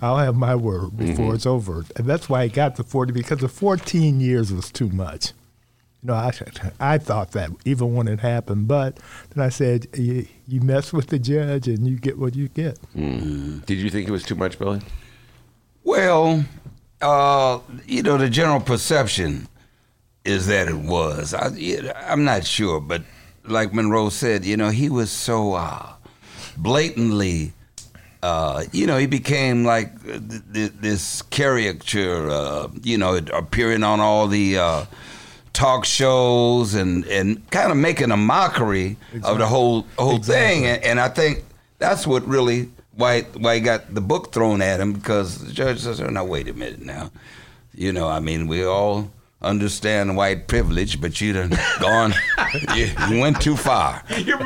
[0.00, 1.34] I'll have my word before Mhm.
[1.34, 4.88] it's over," and that's why he got the forty because the fourteen years was too
[4.88, 5.32] much.
[6.02, 6.32] You know, I,
[6.80, 8.98] I thought that even when it happened, but
[9.32, 12.76] then I said, you, you mess with the judge and you get what you get.
[12.92, 14.80] Did you think it was too much, Billy?
[15.84, 16.44] Well,
[17.00, 19.46] uh, you know, the general perception
[20.24, 21.34] is that it was.
[21.34, 21.50] I,
[22.08, 23.02] I'm not sure, but
[23.46, 25.92] like Monroe said, you know, he was so uh,
[26.56, 27.52] blatantly.
[28.22, 32.30] Uh, you know, he became like uh, th- th- this caricature.
[32.30, 34.84] Uh, you know, appearing on all the uh,
[35.52, 40.66] talk shows and and kind of making a mockery of the whole whole thing.
[40.66, 41.44] And, and I think
[41.78, 45.80] that's what really why why he got the book thrown at him because the judge
[45.80, 47.10] says, "Oh, now wait a minute now."
[47.74, 49.10] You know, I mean, we all
[49.42, 52.14] understand white privilege, but you done gone,
[52.76, 54.02] you, you went too far.
[54.10, 54.40] You're,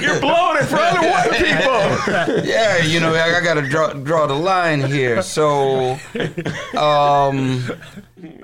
[0.00, 2.44] you're blowing in front of white people.
[2.44, 5.22] yeah, you know, I, I got to draw draw the line here.
[5.22, 5.98] So,
[6.76, 7.64] um,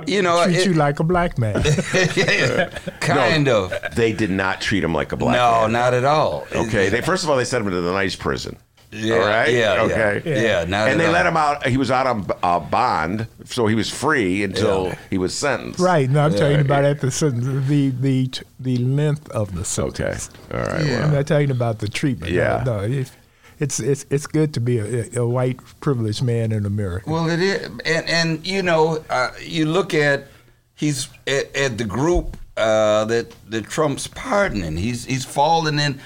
[0.07, 1.63] you know, Treat it- you like a black man.
[3.01, 3.95] kind No, of.
[3.95, 5.73] They did not treat him like a black No, man.
[5.73, 6.47] No, not at all.
[6.55, 6.89] Okay.
[6.89, 8.57] They first of all they sent him to the nice prison.
[8.93, 9.53] Yeah, all right.
[9.53, 9.83] yeah, yeah.
[9.83, 10.43] Okay.
[10.45, 11.13] Yeah, not and they all.
[11.13, 11.67] let him out.
[11.67, 14.99] He was out on uh, bond, so he was free until Yeah.
[15.11, 15.81] he was sentenced.
[15.81, 16.09] right.
[16.09, 16.39] No, I'm Yeah.
[16.39, 18.31] talking about at the sentence, the the
[18.61, 20.31] the length of the sentence.
[20.51, 20.57] Okay.
[20.59, 21.03] All right.
[21.05, 22.33] I'm not talking about the treatment.
[22.33, 22.63] No, Yeah.
[22.65, 23.11] No, it,
[23.59, 27.11] it's it's it's good to be a, a white privileged man in America.
[27.11, 30.27] Well, it is, and and you know, uh, you look at
[30.75, 34.77] he's at, at the group uh, that that Trump's pardoning.
[34.77, 36.01] He's he's fallen in.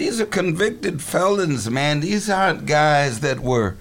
[0.00, 2.00] These are convicted felons, man.
[2.00, 3.76] These aren't guys that were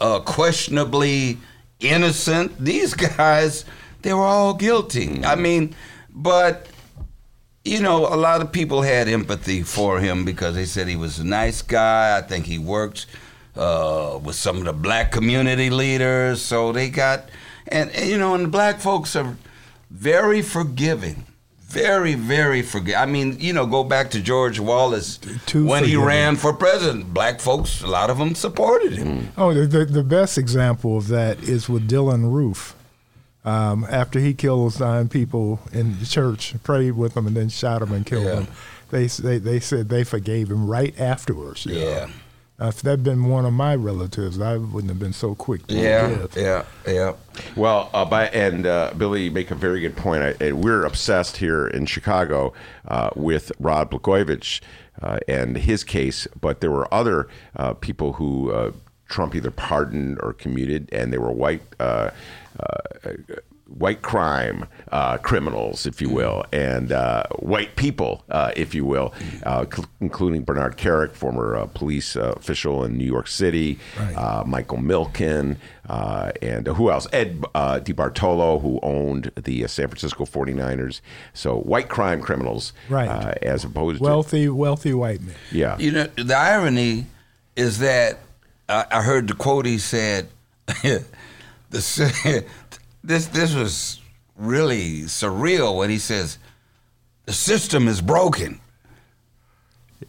[0.00, 1.36] uh, questionably
[1.78, 2.58] innocent.
[2.58, 3.66] These guys,
[4.00, 5.22] they were all guilty.
[5.22, 5.76] I mean,
[6.08, 6.68] but
[7.66, 11.18] you know, a lot of people had empathy for him because they said he was
[11.18, 12.16] a nice guy.
[12.16, 13.04] I think he worked
[13.54, 17.28] uh, with some of the black community leaders, so they got,
[17.66, 19.36] and, and, you know, and black folks are
[19.90, 21.26] very forgiving.
[21.68, 22.98] Very, very forgiving.
[23.00, 27.12] I mean, you know, go back to George Wallace Too when he ran for president.
[27.12, 29.28] Black folks, a lot of them supported him.
[29.36, 32.74] Oh, the, the, the best example of that is with Dylann Roof.
[33.44, 37.80] Um, after he killed nine people in the church, prayed with them, and then shot
[37.80, 38.34] them and killed Yeah.
[38.36, 38.46] them,
[38.90, 41.66] they, they they said they forgave him right afterwards.
[41.66, 42.06] Yeah.
[42.06, 42.12] know.
[42.58, 42.64] Yeah.
[42.64, 45.74] Now, if that'd been one of my relatives, I wouldn't have been so quick to
[45.74, 46.42] Yeah, forgive.
[46.42, 47.14] yeah, yeah.
[47.56, 50.22] Well, uh, by, and uh, Billy, you make a very good point.
[50.22, 52.52] I, and we're obsessed here in Chicago
[52.86, 54.60] uh, with Rod Blagojevich
[55.00, 58.72] uh, and his case, but there were other uh, people who uh,
[59.08, 61.62] Trump either pardoned or commuted, and they were white.
[63.68, 69.12] White crime uh, criminals, if you will, and uh, white people, uh, if you will,
[69.44, 73.78] uh, cl- including Bernard Kerik, former uh, police uh, official in New York City,
[74.16, 77.06] uh, Michael Milken, uh, and who else?
[77.12, 81.02] Ed uh, DeBartolo, who owned the uh, San Francisco 49ers.
[81.34, 83.08] So white crime criminals, Right.
[83.08, 84.04] uh, as opposed to.
[84.04, 85.34] Wealthy, wealthy white men.
[85.52, 85.76] Yeah.
[85.78, 87.04] You know, the irony
[87.54, 88.18] is that
[88.66, 90.28] I, I heard the quote he said.
[90.82, 91.04] the,
[91.82, 92.44] sy-
[93.08, 94.00] this this was
[94.36, 96.38] really surreal when he says,
[97.26, 98.60] "The system is broken."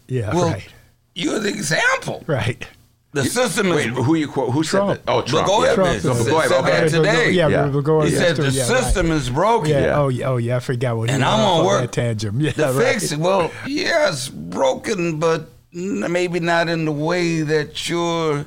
[0.08, 0.68] Yeah, well, right.
[1.16, 2.24] you're the example.
[2.28, 2.68] Right.
[3.12, 4.06] The system Wait, is.
[4.06, 4.54] who you quote?
[4.54, 4.89] Who Trump.
[4.97, 5.12] said that?
[5.12, 5.47] Oh, Trump.
[5.47, 5.64] Go yeah.
[5.66, 5.95] ahead, Trump man.
[5.97, 6.72] is- Go ahead, Said okay.
[6.72, 7.32] that today.
[7.32, 7.70] Yeah, Yeah.
[7.72, 8.84] we're He said the yeah, right.
[8.84, 9.72] system is broken.
[9.72, 9.80] Yeah.
[9.82, 9.97] Yeah.
[10.00, 10.28] Oh, yeah.
[10.30, 10.58] Oh, yeah.
[10.58, 12.39] I forgot what he And went I'm gonna work that tangent.
[12.41, 13.00] Yeah, The right.
[13.02, 18.45] fix, well, yeah, it's broken, but maybe not in the way that you're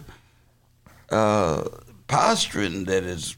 [1.11, 1.65] uh,
[2.07, 3.37] posturing that is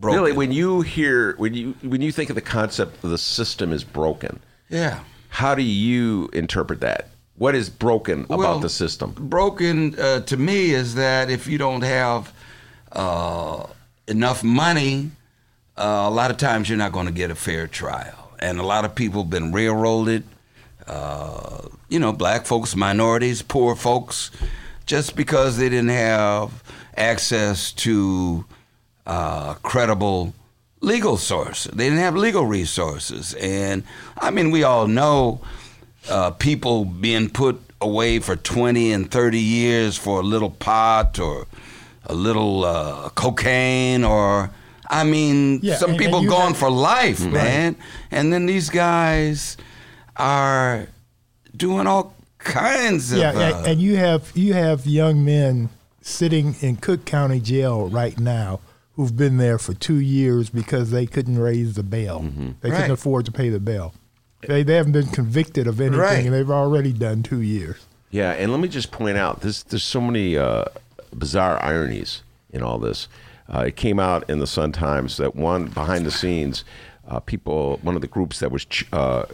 [0.00, 0.20] broken.
[0.20, 3.72] Really, when you hear when you when you think of the concept of the system
[3.72, 5.00] is broken, yeah.
[5.28, 7.08] how do you interpret that?
[7.36, 9.12] What is broken Well, about the system?
[9.12, 12.32] Broken uh, to me is that if you don't have
[12.92, 13.66] uh,
[14.08, 15.10] enough money,
[15.76, 18.32] uh, a lot of times you're not going to get a fair trial.
[18.38, 20.24] And a lot of people have been railroaded,
[20.86, 24.30] uh, you know, black folks, minorities, poor folks,
[24.86, 26.62] just because they didn't have
[26.96, 28.46] access to
[29.06, 30.34] uh, credible
[30.80, 31.70] legal sources.
[31.72, 33.34] They didn't have legal resources.
[33.34, 33.82] And
[34.18, 35.40] I mean, we all know
[36.10, 41.46] uh, people being put away for 20 and 30 years for a little pot or
[42.04, 44.50] a little uh, cocaine or
[44.88, 47.32] I mean Yeah, some and- and people you gone have- for life, Right.
[47.32, 47.76] man.
[48.10, 49.56] And then these guys
[50.16, 50.86] are
[51.56, 55.68] doing all kinds of Yeah, uh, and, and you have you have young men
[56.00, 58.60] sitting in Cook County Jail right now
[58.96, 62.20] who've been there for two years because they couldn't raise the bail.
[62.60, 62.76] They Right.
[62.76, 63.94] couldn't afford to pay the bail.
[64.46, 66.24] They, they haven't been convicted of anything, Right.
[66.24, 67.86] and they've already done two years.
[68.10, 70.64] Yeah, and let me just point out this: there's so many uh,
[71.14, 72.22] bizarre ironies
[72.52, 73.08] in all this.
[73.52, 76.64] Uh, it came out in the Sun Times that one behind the scenes,
[77.08, 79.24] uh, people, one of the groups that was ch- uh,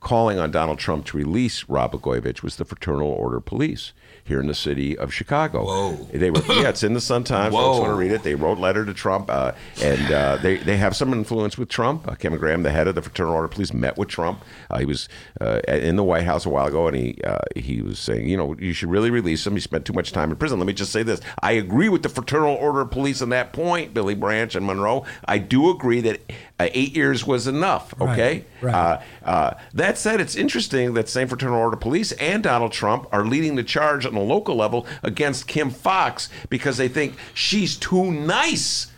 [0.00, 3.92] calling on Donald Trump to release Rod Blagojevich was the Fraternal Order Police
[4.26, 5.64] here in the city of Chicago.
[5.64, 5.92] Whoa.
[6.12, 7.54] They were, yeah, it's in the Sun Times.
[7.54, 7.60] Whoa.
[7.60, 8.22] Folks want to read it.
[8.22, 11.68] They wrote a letter to Trump, uh, and uh, they they have some influence with
[11.68, 12.08] Trump.
[12.08, 14.44] Uh, Kevin Graham, the head of the Fraternal Order of Police, met with Trump.
[14.70, 15.08] Uh, he was
[15.40, 18.36] uh, in the White House a while ago, and he uh, he was saying, you
[18.36, 19.54] know, you should really release him.
[19.54, 20.58] He spent too much time in prison.
[20.58, 23.52] Let me just say this: I agree with the Fraternal Order of Police on that
[23.52, 25.04] point, Billy Branch and Monroe.
[25.24, 26.20] I do agree that
[26.58, 27.94] uh, eight years was enough.
[28.00, 28.44] Okay.
[28.60, 29.02] Right, right.
[29.24, 33.06] Uh, uh, that said, it's interesting that same Fraternal Order of Police and Donald Trump
[33.12, 37.76] are leading the charge on the local level against Kim Foxx because they think she's
[37.76, 38.88] too nice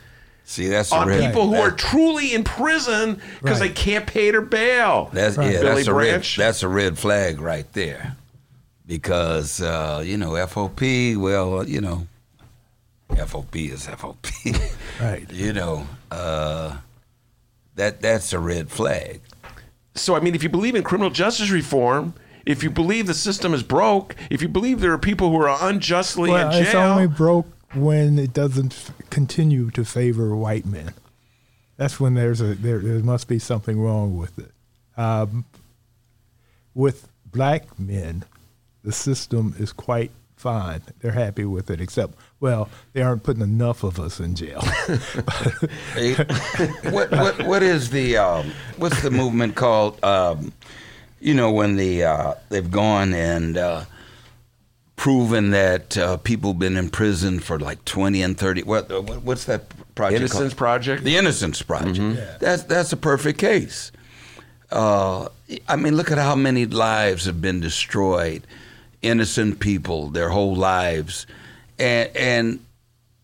[0.45, 3.69] See, that's on a people who that- are truly in prison because Right.
[3.69, 5.11] they can't pay their bail.
[5.13, 5.53] That's Right.
[5.53, 8.17] yeah, Billy that's a red, that's a red flag right there,
[8.87, 11.17] because uh, you know FOP.
[11.17, 12.07] Well, you know,
[13.11, 14.27] FOP is FOP.
[15.01, 15.31] Right.
[15.33, 16.79] you know, uh,
[17.77, 19.21] that that's a red flag.
[19.95, 22.15] so, I mean, if you believe in criminal justice reform,
[22.49, 25.69] if you believe the system is broke, if you believe there are people who are
[25.69, 30.65] unjustly Well, in jail, it's only broke when it doesn't f- continue to favor white
[30.65, 30.95] men.
[31.77, 34.51] That's when there's a there, there must be something wrong with it.
[34.97, 35.45] Um,
[36.75, 38.25] with black men,
[38.83, 40.81] the system is quite fine.
[41.01, 44.65] They're happy with it, except well, they aren't putting enough of us in jail.
[46.91, 50.03] What what what is the um, what's the movement called?
[50.03, 50.53] Um,
[51.21, 53.85] you know, when the uh, they've gone and uh,
[54.97, 58.63] proven that uh, people been in prison for like twenty and thirty.
[58.63, 60.21] What what- what's that project?
[60.21, 60.57] Innocence called?
[60.57, 61.05] Project?
[61.05, 62.39] The Innocence Project.
[62.41, 63.93] That's that's a perfect case.
[64.71, 65.29] Uh,
[65.67, 68.43] I mean, look at how many lives have been destroyed.
[69.01, 71.27] Innocent people, their whole lives,
[71.79, 72.61] and and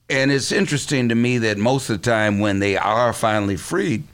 [0.08, 4.04] and it's interesting to me that most of the time when they are finally freed,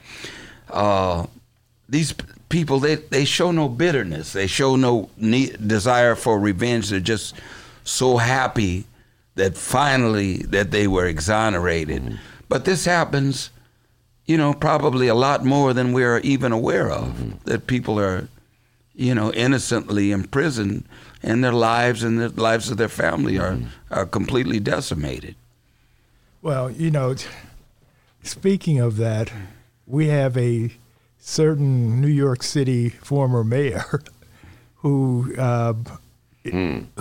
[0.70, 1.26] uh,
[1.88, 4.34] these p- people they, they show no bitterness.
[4.34, 6.90] They show no ne- desire for revenge.
[6.90, 7.34] They're just
[7.84, 8.84] so happy
[9.36, 12.02] that finally that they were exonerated.
[12.02, 12.16] Mm-hmm.
[12.50, 13.50] But this happens,
[14.26, 17.08] you know, probably a lot more than we're even aware of.
[17.08, 17.30] Mm-hmm.
[17.44, 18.28] That people are,
[18.94, 20.84] you know, innocently imprisoned,
[21.22, 23.94] and their lives and the lives of their family are mm-hmm.
[23.94, 25.36] are completely decimated.
[26.42, 27.14] Well, you know,
[28.22, 29.30] speaking of that,
[29.86, 30.72] we have a
[31.20, 34.02] certain New York City former mayor
[34.76, 35.74] who uh,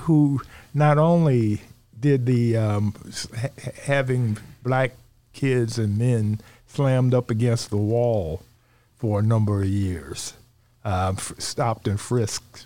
[0.01, 0.41] who
[0.73, 1.61] not only
[1.99, 2.93] did the um,
[3.37, 3.47] ha-
[3.83, 4.91] having black
[5.33, 8.41] kids and men slammed up against the wall
[8.97, 10.33] for a number of years,
[10.83, 12.65] um, f- stopped and frisked.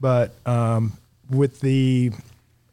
[0.00, 0.94] But um,
[1.30, 2.10] with the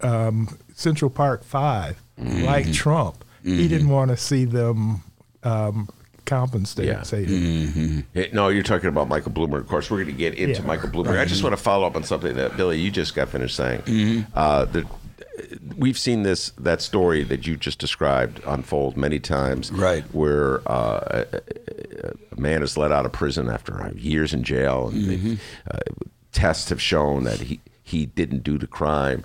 [0.02, 2.46] um, Central Park 5 Mm-hmm.
[2.46, 5.04] like Trump, he didn't want to see them
[5.44, 5.88] um,
[6.28, 6.86] compensated.
[6.96, 7.02] Yeah.
[7.02, 8.00] Mm-hmm.
[8.16, 9.62] Eh, No, you're talking about Michael Bloomberg.
[9.62, 10.68] Of course, we're going to get into Yeah.
[10.68, 11.20] Michael Bloomberg.
[11.20, 13.82] I just want to follow up on something that Billy, you just got finished saying.
[13.82, 14.32] Mm-hmm.
[14.36, 14.86] Uh, the,
[15.76, 19.72] we've seen this that story that you just described unfold many times.
[19.72, 20.04] Right.
[20.14, 21.42] Where uh, a,
[22.32, 25.28] a man is let out of prison after years in jail, and Mm-hmm.
[25.30, 25.38] they-
[25.72, 25.80] uh,
[26.34, 29.24] tests have shown that he he didn't do the crime.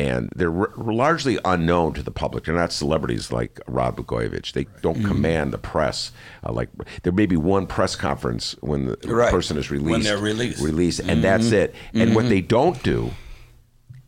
[0.00, 2.44] And they're r- largely unknown to the public.
[2.44, 4.52] They're not celebrities like Rod Blagojevich.
[4.52, 5.08] They don't Mm-hmm.
[5.08, 6.10] command the press.
[6.42, 6.70] Uh, like
[7.02, 9.30] there may be one press conference when the Right.
[9.30, 9.90] person is released.
[9.90, 10.62] When they're released.
[10.62, 11.74] Released, and that's it.
[11.92, 12.28] And what Mhm.
[12.30, 13.10] they don't do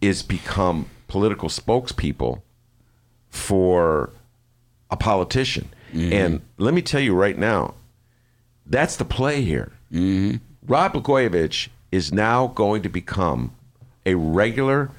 [0.00, 2.40] is become political spokespeople
[3.28, 4.10] for
[4.90, 5.68] a politician.
[5.94, 7.74] And let me tell you right now,
[8.64, 9.72] that's the play here.
[9.92, 10.36] Mm-hmm.
[10.66, 13.52] Rod Blagojevich is now going to become
[14.06, 14.90] a regular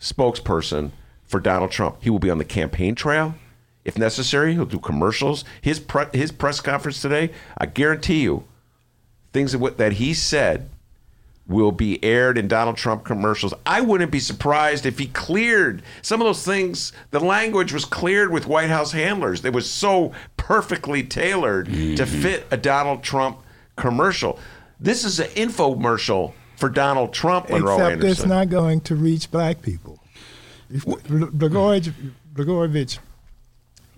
[0.00, 0.90] spokesperson
[1.24, 1.98] for Donald Trump.
[2.00, 3.34] He will be on the campaign trail.
[3.84, 5.44] If necessary, he'll do commercials.
[5.60, 8.44] His pre- his press conference today, I guarantee you,
[9.32, 10.68] things that, that he said
[11.46, 13.52] will be aired in Donald Trump commercials.
[13.66, 16.92] I wouldn't be surprised if he cleared some of those things.
[17.10, 19.44] The language was cleared with White House handlers.
[19.44, 22.22] It was so perfectly tailored to mm-hmm.
[22.22, 23.38] fit a Donald Trump
[23.76, 24.38] commercial.
[24.78, 28.10] This is an infomercial for Donald Trump, Monroe Except Anderson.
[28.10, 29.98] it's not going to reach black people.
[30.70, 31.92] If- Blagojevich,
[32.34, 32.98] Blagojevich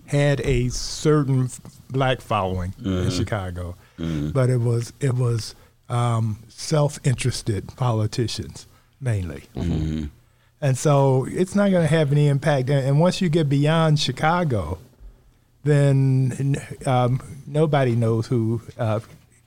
[0.07, 1.49] had a certain
[1.89, 3.11] black following in Mhm.
[3.11, 4.33] Chicago, Mhm.
[4.33, 5.53] but it was it was
[5.89, 8.65] um, self-interested politicians
[8.99, 10.09] mainly, Mhm.
[10.61, 12.69] and so it's not going to have any impact.
[12.69, 14.79] And, and once you get beyond Chicago,
[15.63, 16.55] then
[16.85, 18.61] um, nobody knows who.
[18.77, 18.99] Uh,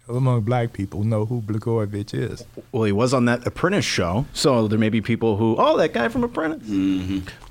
[0.09, 2.45] among black people, know who Blagojevich is.
[2.73, 5.93] Well, he was on that Apprentice show, so there may be people who, oh, that
[5.93, 6.69] guy from Apprentice.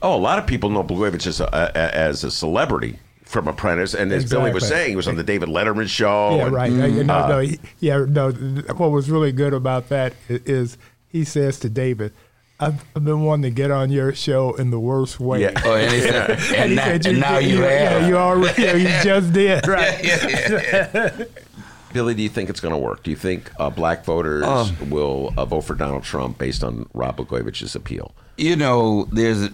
[0.01, 3.93] Oh, a lot of people know Blagojevich as a, a, as a celebrity from Apprentice,
[3.93, 6.35] and as Billy was saying, he was on the David Letterman show.
[6.37, 6.71] Yeah, and, right.
[6.71, 8.31] You know, uh, no, he, yeah, no.
[8.31, 10.77] What was really good about that is
[11.09, 12.13] he says to David,
[12.59, 15.59] "I've, I've been wanting to get on your show in the worst way." Yeah.
[15.65, 18.61] Oh, and he said- and he now- said, and now you yeah, have." you already,
[18.61, 21.27] yeah, you just did, right?
[21.95, 23.03] Billy, do you think it's going to work?
[23.03, 26.89] Do you think uh, black voters Um, will uh, vote for Donald Trump based on
[26.93, 28.13] Rod Blagojevich's appeal?
[28.35, 29.47] You know, there's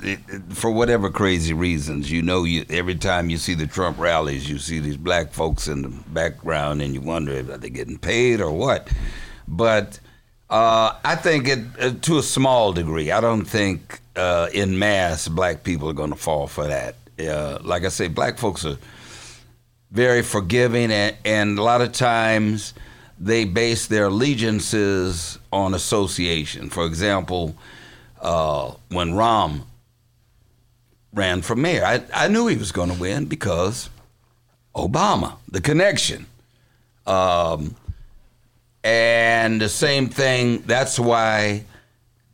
[0.49, 4.57] for whatever crazy reasons, you know, you every time you see the Trump rallies, you
[4.57, 8.41] see these black folks in the background, and you wonder if they're they getting paid
[8.41, 8.89] or what.
[9.47, 9.99] But
[10.49, 13.11] uh, I think it uh, to a small degree.
[13.11, 16.95] I don't think uh, in mass black people are going to fall for that.
[17.19, 18.77] Uh, like I say, black folks are
[19.91, 22.73] very forgiving, and, and a lot of times
[23.19, 26.69] they base their allegiances on association.
[26.69, 27.55] For example,
[28.21, 29.63] uh, when Rahm
[31.13, 33.89] ran for mayor, I, I knew he was going to win because
[34.75, 36.25] Obama, the connection.
[37.05, 37.75] Um,
[38.83, 41.65] and the same thing, that's why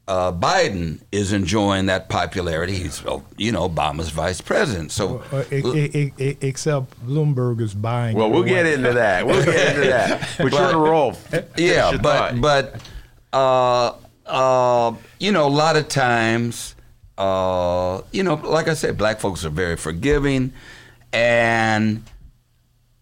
[0.07, 2.75] uh, Biden is enjoying that popularity.
[2.75, 4.91] He's, oh, you know, Obama's vice president.
[4.91, 8.15] So, e- e- e- except Bloomberg is buying.
[8.15, 9.27] Well, we'll get into that.
[9.27, 10.29] We'll get into that.
[10.37, 11.13] But you're on a roll.
[11.57, 12.41] Yeah, but thought.
[12.41, 12.81] but
[13.33, 13.93] uh,
[14.25, 16.75] uh, you know, a lot of times,
[17.17, 20.53] uh, you know, like I said, black folks are very forgiving,
[21.11, 22.03] and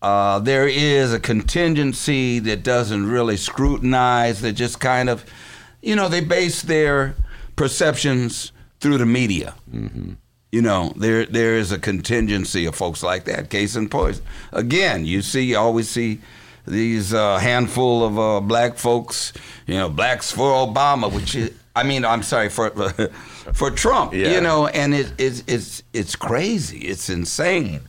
[0.01, 4.41] uh, there is a contingency that doesn't really scrutinize.
[4.41, 5.25] That just kind of,
[5.85, 7.15] you know, they base their
[7.55, 9.53] perceptions through the media.
[9.71, 10.13] Mm-hmm.
[10.51, 13.49] You know, there there is a contingency of folks like that.
[13.49, 14.21] Case in point,
[14.51, 16.21] again, you see, you always see
[16.65, 19.31] these uh, handful of uh, black folks.
[19.67, 22.69] You know, blacks for Obama, which is, I mean, I'm sorry for
[23.53, 24.13] for Trump.
[24.13, 24.31] Yeah.
[24.31, 26.79] You know, and it, it's it's it's crazy.
[26.79, 27.81] It's insane,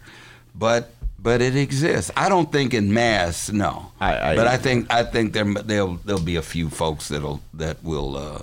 [0.55, 0.91] but
[1.27, 2.13] but it exists.
[2.17, 3.91] I don't think in mass, no.
[3.99, 7.83] I- but I think I think there there'll there'll be a few folks that'll that
[7.83, 8.43] will uh,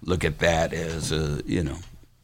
[0.00, 1.76] look at that as a you know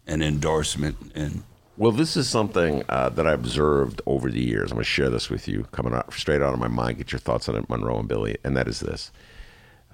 [0.06, 1.42] an endorsement and
[1.76, 4.70] Well, this is something uh, that I observed over the years.
[4.70, 6.96] I'm going to share this with you, coming out, straight out of my mind.
[6.96, 8.38] Get your thoughts on it, Monroe and Billy.
[8.42, 9.12] And that is this: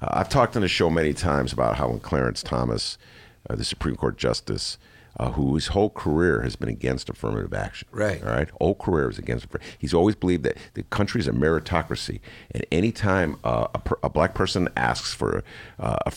[0.01, 2.97] uh, I've talked on the show many times about how when Clarence Thomas,
[3.51, 4.79] uh, the Supreme Court justice,
[5.19, 7.89] uh, who his whole career has been against affirmative action.
[7.91, 8.23] Right.
[8.23, 8.49] All right.
[8.61, 9.47] Whole career is against.
[9.79, 12.21] He's always believed that the country is a meritocracy,
[12.53, 15.43] and anytime uh, a, a black person asks for
[15.81, 16.13] uh, a,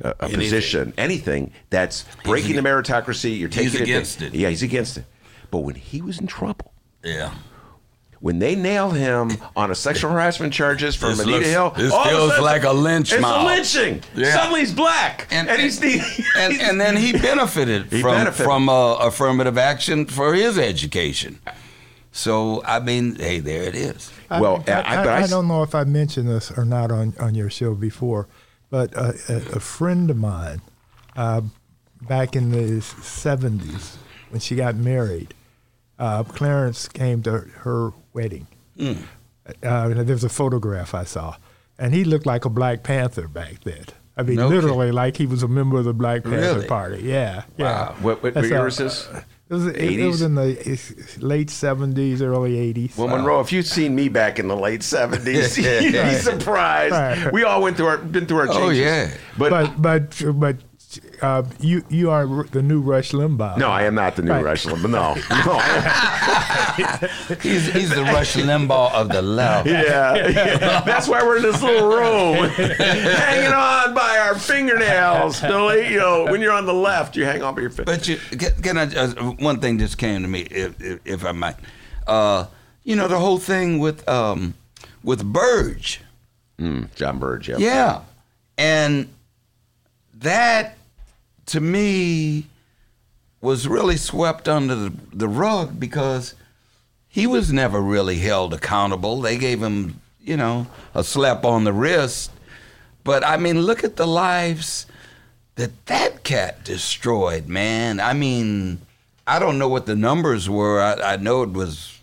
[0.00, 0.38] a- Anything.
[0.40, 4.34] position, anything that's breaking the meritocracy, you're taking He's against it.
[4.34, 5.04] Yeah, he's against it.
[5.50, 6.72] But when he was in trouble,
[7.02, 7.34] Yeah.
[8.20, 11.92] When they nail him on a sexual harassment charges from This Anita looks- Hill, this
[11.92, 13.42] all of a feels sudden, like a lynch It's mob.
[13.42, 14.02] a lynching.
[14.14, 14.34] Yeah.
[14.34, 16.00] Suddenly he's black, and, he's the
[16.36, 18.44] and, and then he benefited He from benefited.
[18.44, 21.38] from uh, affirmative action for his education.
[22.12, 24.12] So I mean, hey, there it is.
[24.28, 27.48] I, I, I, I don't know if I mentioned this or not on, on your
[27.50, 28.26] show before,
[28.68, 30.60] but uh, a, a friend of mine
[31.16, 31.40] uh,
[32.02, 33.96] back in the 70s,
[34.30, 35.34] when she got married,
[35.98, 38.46] uh, Clarence came to her wedding.
[38.78, 39.02] Mm.
[39.62, 41.36] Uh, there's a photograph I saw,
[41.78, 43.84] and he looked like a Black Panther back then.
[44.16, 46.66] I mean, No literally like he was a member of the Black Panther Really?
[46.66, 47.02] Party.
[47.02, 47.64] Yeah, yeah.
[47.64, 47.96] Wow.
[48.00, 49.08] What- what year was this?
[49.48, 50.44] It was, it, it was in the
[51.18, 52.96] late 70s, early 80s.
[52.96, 56.92] Well, Monroe, if you'd seen me back in the late seventies, you'd be surprised.
[56.92, 57.32] Right.
[57.32, 58.62] We all went through our been through our changes.
[58.62, 59.10] Oh, yeah.
[59.36, 60.56] but, but but but
[61.22, 63.58] uh, you you are the new Rush Limbaugh.
[63.58, 64.44] no, I am not the new Right.
[64.44, 64.88] Rush Limbaugh.
[64.90, 65.14] No,
[65.46, 65.58] no.
[67.42, 69.68] He's, he's the Rush Limbaugh of the left.
[69.68, 70.80] yeah, yeah.
[70.80, 75.40] That's why we're in this little room, hanging on by our fingernails.
[75.40, 77.96] Billy, you know, when you're on the left, you hang on by your fingers.
[77.96, 78.84] But you, can, can I?
[78.94, 81.56] Uh, one thing just came to me, if, if, if I might.
[82.06, 82.46] Uh,
[82.82, 84.54] you know the whole thing with um,
[85.04, 86.00] with Burge.
[86.58, 87.56] Mm, John Burge, yeah.
[87.58, 88.00] Yeah,
[88.58, 89.08] and
[90.14, 90.76] that
[91.50, 92.46] to me
[93.40, 96.34] was really swept under the, the rug because
[97.08, 99.20] he was never really held accountable.
[99.20, 102.30] They gave him, you know, a slap on the wrist.
[103.02, 104.86] But I mean, look at the lives
[105.56, 107.98] that that cat destroyed, man.
[107.98, 108.80] I mean,
[109.26, 110.80] I don't know what the numbers were.
[110.80, 112.00] I, I know it was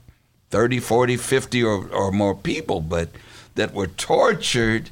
[0.50, 3.10] 30, 40, 50 or, or more people, but
[3.56, 4.90] that were tortured.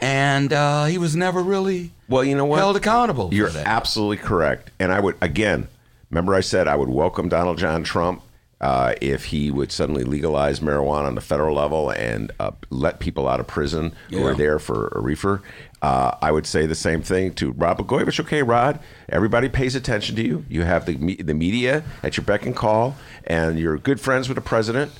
[0.00, 2.58] And uh, he was never really Well, you know what?
[2.58, 3.66] held accountable You're for that.
[3.66, 4.70] absolutely correct.
[4.78, 5.68] And I would, again,
[6.10, 8.22] remember I said I would welcome Donald John Trump
[8.62, 13.26] uh, if he would suddenly legalize marijuana on the federal level and uh, let people
[13.28, 15.42] out of prison who are there for a reefer.
[15.80, 18.20] Uh, I would say the same thing to Rod Blagojevich.
[18.20, 18.78] Okay, Rod,
[19.08, 20.44] everybody pays attention to you.
[20.48, 24.28] You have the, me- the media at your beck and call, and you're good friends
[24.28, 24.92] with the president.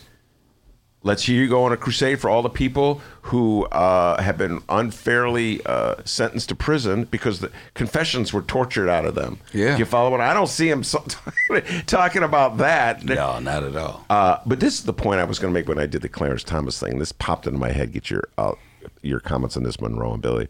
[1.02, 4.60] Let's hear you go on a crusade for all the people who uh, have been
[4.68, 9.38] unfairly uh, sentenced to prison because the confessions were tortured out of them.
[9.54, 9.78] Yeah.
[9.78, 11.02] you follow what I don't see him so
[11.86, 13.02] talking about that.
[13.02, 14.04] No, not at all.
[14.10, 16.08] Uh, but this is the point I was going to make when I did the
[16.10, 16.98] Clarence Thomas thing.
[16.98, 17.92] This popped into my head.
[17.92, 18.52] Get your uh,
[19.00, 20.48] your comments on this, Monroe and Billy.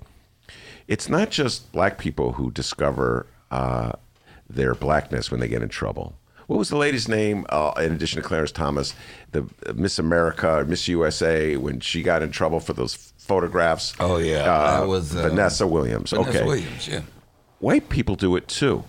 [0.88, 3.92] It's not just black people who discover uh,
[4.48, 6.14] their blackness when they get in trouble.
[6.50, 7.46] What was the lady's name?
[7.48, 8.92] Uh, in addition to Clarence Thomas,
[9.30, 13.94] the uh, Miss America, Miss USA, when she got in trouble for those photographs.
[14.00, 14.42] Oh, yeah.
[14.42, 16.10] That was, uh, Vanessa Williams.
[16.10, 17.02] Vanessa okay, Williams, yeah.
[17.60, 18.82] white people do it too.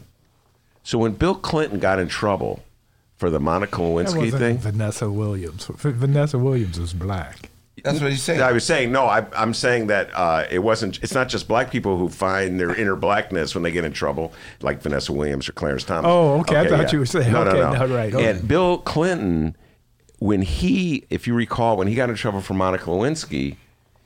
[0.82, 2.64] So when Bill Clinton got in trouble
[3.18, 5.68] for the Monica That Lewinsky wasn't thing, Vanessa Williams.
[5.68, 7.51] V- Vanessa Williams is black.
[7.84, 8.42] That's what he's saying.
[8.42, 9.06] I was saying no.
[9.06, 11.02] I, I'm saying that uh, it wasn't.
[11.02, 14.34] It's not just black people who find their inner blackness when they get in trouble,
[14.62, 16.08] like Vanessa Williams or Clarence Thomas.
[16.08, 16.58] Oh, okay.
[16.58, 17.86] I thought you were saying- no, okay, no, no.
[17.88, 18.30] no, right, okay.
[18.30, 19.56] And Bill Clinton,
[20.20, 23.56] when he, if you recall, when he got in trouble for Monica Lewinsky,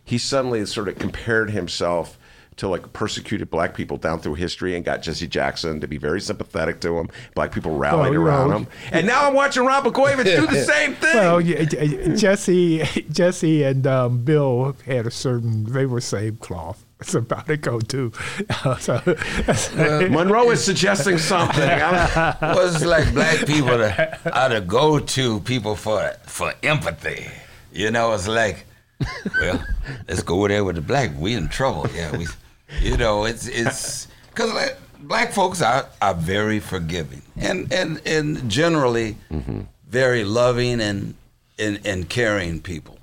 [0.05, 2.17] he suddenly sort of compared himself
[2.57, 6.21] to like persecuted black people down through history and got Jesse Jackson to be very
[6.21, 7.09] sympathetic to him.
[7.33, 8.67] Black people rallied Well, around know, him.
[8.91, 11.15] And now I'm watching Rod Blagojevich do the same thing.
[11.15, 15.65] Well, Jesse, Jesse, and um, Bill had a certain.
[15.65, 16.85] They were same cloth.
[17.01, 18.13] Simpatico too.
[18.79, 19.01] so,
[20.09, 21.61] Monroe is suggesting something.
[21.69, 27.27] I'm- well, it's like black people are, are the go-to people for for empathy.
[27.73, 28.65] You know, it's like,
[29.41, 29.61] well,
[30.07, 31.11] let's go over there with the black.
[31.17, 31.85] We in trouble.
[31.93, 32.27] Yeah, we.
[32.81, 38.49] You know, it's it's because like, black folks are are very forgiving and and and
[38.49, 39.17] generally
[39.87, 41.15] very loving and
[41.59, 42.97] and and caring people.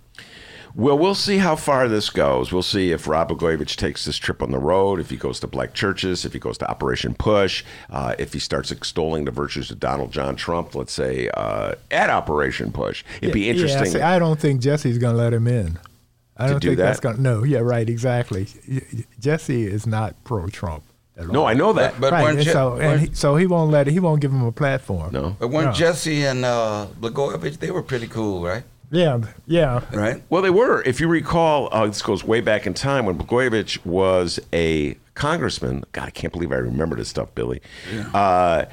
[0.75, 2.51] Well, we'll see how far this goes.
[2.51, 5.47] We'll see if Rod Blagojevich takes this trip on the road, if he goes to
[5.47, 9.71] black churches, if he goes to Operation Push, uh, if he starts extolling the virtues
[9.71, 13.05] of Donald John Trump, let's say, uh, at Operation Push.
[13.21, 13.85] It'd be Yeah, interesting.
[13.85, 15.79] see, I don't think Jesse's going to let him in.
[16.43, 17.23] I don't do think that's going to.
[17.23, 18.47] No, yeah, right, exactly.
[19.21, 20.85] Jesse is not pro-Trump.
[21.17, 21.47] No, all.
[21.47, 22.01] I know that.
[22.01, 24.33] But- but right, and Je- so and he, so he won't let he won't give
[24.33, 25.13] him a platform.
[25.13, 25.37] No.
[25.39, 25.73] But weren't No.
[25.73, 28.65] Jesse and uh, Blagojevich they were pretty cool, right?
[28.91, 29.85] Yeah, yeah.
[29.93, 30.23] Right.
[30.31, 30.83] Well, they were.
[30.83, 35.85] If you recall, uh, this goes way back in time when Blagojevich was a congressman.
[35.93, 37.61] God, I can't believe I remember this stuff, Billy.
[38.13, 38.65] Uh,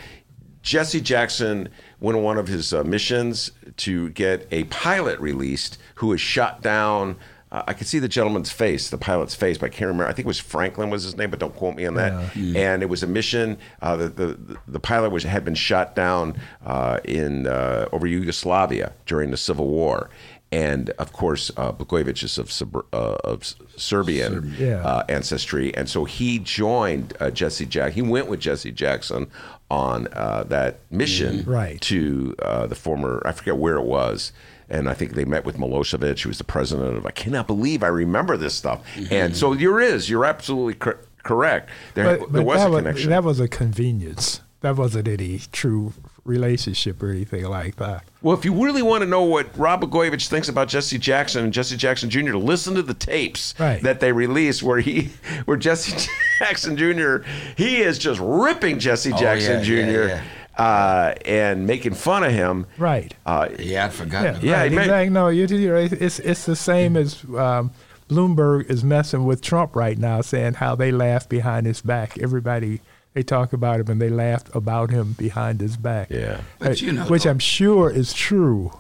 [0.62, 1.70] Jesse Jackson
[2.02, 6.62] went on one of his uh, missions to get a pilot released who was shot
[6.62, 7.16] down.
[7.52, 10.06] Uh, I could see the gentleman's face, the pilot's face, but I can't remember.
[10.06, 12.36] I think it was Franklin was his name, but don't quote me on that.
[12.36, 12.74] Yeah.
[12.74, 13.58] And it was a mission.
[13.82, 16.36] Uh, the, the the pilot was had been shot down
[16.66, 20.10] uh, in uh, over Yugoslavia during the Civil War.
[20.52, 23.44] And of course, uh, Blagojevich is of, Sub- uh, of
[23.78, 24.84] Serbian Yeah.
[24.84, 27.94] uh, ancestry, and so he joined uh, Jesse Jack.
[27.94, 29.28] He went with Jesse Jackson
[29.70, 31.80] on uh, that mission Right.
[31.82, 33.22] to uh, the former.
[33.26, 34.32] I forget where it was.
[34.70, 37.06] And I think they met with Milosevic, who was the president of.
[37.06, 38.82] I cannot believe I remember this stuff.
[39.10, 40.10] And so there is.
[40.10, 41.70] You're absolutely cor- correct.
[41.96, 43.10] There, But, there but was that, a was, connection.
[43.10, 44.42] that was a convenience.
[44.62, 45.94] That wasn't any true
[46.26, 48.04] relationship or anything like that.
[48.22, 51.54] Well, if you really want to know what Rod Blagojevich thinks about Jesse Jackson and
[51.54, 53.82] Jesse Jackson Jr., listen to the tapes Right.
[53.84, 55.10] that they released where he,
[55.46, 56.10] where Jesse
[56.40, 57.20] Jackson Jr.
[57.56, 60.08] he is just ripping Jesse Oh, Jackson yeah, yeah, Jr.
[60.10, 60.24] yeah.
[60.60, 62.66] Uh, and making fun of him.
[62.78, 63.14] Right.
[63.26, 64.26] Uh, Yeah, I'd forgotten.
[64.26, 65.10] Yeah, about Yeah, right, made- exactly.
[65.10, 65.92] No, you're, you're right.
[65.92, 67.72] It's it's the same as um,
[68.10, 72.18] Bloomberg is messing with Trump right now, saying how they laugh behind his back.
[72.18, 72.82] Everybody
[73.14, 76.10] they talk about him and they laugh about him behind his back.
[76.12, 76.42] Yeah.
[76.60, 78.72] But Uh, you know, which I'm sure is true.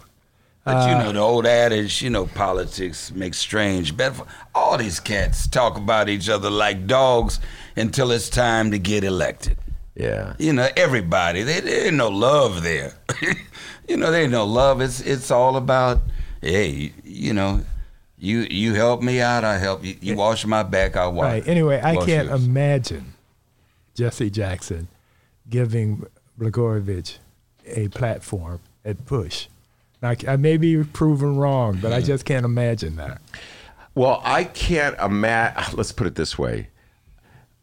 [0.65, 3.95] But you Uh, know the old adage, you know, politics makes strange.
[3.97, 4.13] But
[4.53, 7.39] all these cats talk about each other like dogs
[7.75, 9.57] until it's time to get elected.
[9.99, 10.33] Yeah.
[10.39, 11.43] You know, everybody.
[11.43, 12.93] There, there ain't no love there.
[13.87, 14.79] you know, there ain't no love.
[14.79, 15.99] It's it's all about,
[16.41, 17.61] hey, you know,
[18.17, 19.97] you you help me out, I help you.
[19.99, 21.25] You wash my back, I wash.
[21.25, 21.47] Right.
[21.47, 22.45] Anyway, I can't yours.
[22.45, 23.13] imagine
[23.93, 24.87] Jesse Jackson
[25.49, 26.05] giving
[26.39, 27.17] Blagojevich
[27.65, 29.47] a platform at Push.
[30.01, 32.05] Now, I may be proven wrong, but I hmm.
[32.05, 33.21] just can't imagine that.
[33.95, 35.75] Well, I can't imagine.
[35.75, 36.69] Let's put it this way.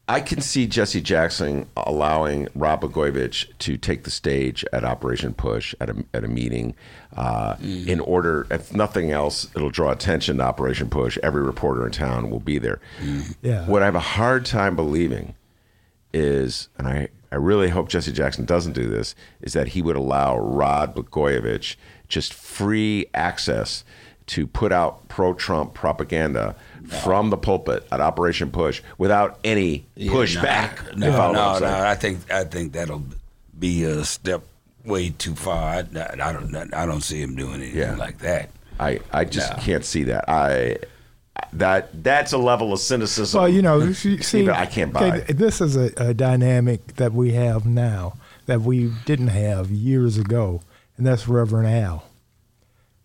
[0.09, 5.75] I can see Jesse Jackson allowing Rod Blagojevich to take the stage at Operation Push
[5.81, 6.77] at a, at a meeting
[7.17, 11.19] uh, in order, if nothing else, it'll draw attention to Operation Push.
[11.25, 12.81] Every reporter in town will be there.
[13.43, 13.67] Yeah.
[13.67, 15.35] What I have a hard time believing
[16.15, 19.97] is, and I, I really hope Jesse Jackson doesn't do this, is that he would
[19.97, 21.75] allow Rod Blagojevich
[22.07, 23.83] just free access
[24.27, 26.57] to put out pro Trump propaganda
[27.03, 30.97] from the pulpit at Operation Push without any Yeah, pushback.
[30.97, 31.75] No, You follow no, no, I'm saying?
[31.75, 33.03] I think I think that'll
[33.59, 34.43] be a step
[34.85, 35.75] way too far.
[35.75, 37.97] I, I don't I don't see him doing anything Yeah.
[37.97, 38.51] like that.
[38.79, 39.63] I, I just No.
[39.63, 40.29] can't see that.
[40.29, 40.77] I
[41.53, 43.41] that that's a level of cynicism.
[43.41, 45.21] Well, you know, see, I can't buy.
[45.21, 48.15] okay, this is a, a dynamic that we have now
[48.47, 50.61] that we didn't have years ago,
[50.97, 52.05] and that's Reverend Al.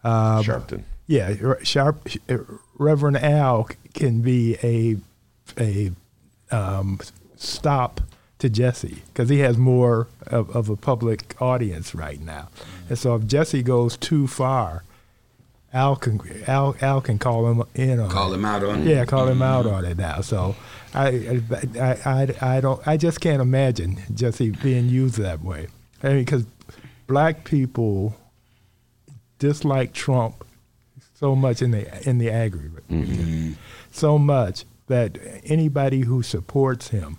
[0.04, 0.84] Um, Sharpton.
[1.12, 2.38] Yeah, Sharp, uh,
[2.78, 4.95] Reverend Al can be a
[5.59, 5.91] a
[6.51, 6.99] um,
[7.36, 7.99] stop
[8.39, 12.47] to Jesse because he has more of, of a public audience right now,
[12.88, 14.84] and so if Jesse goes too far,
[15.74, 18.36] Al can Al, Al can call him in on Call it.
[18.38, 18.88] him out on it.
[18.88, 20.22] yeah call him out on it now.
[20.22, 20.55] So
[20.93, 21.41] I
[21.78, 25.68] I, I I don't I just can't imagine Jesse being used that way.
[26.03, 26.45] I mean because
[27.07, 28.16] black people
[29.39, 30.45] dislike Trump
[31.22, 32.84] so much in the in the aggregate,
[33.91, 37.17] so much that anybody who supports him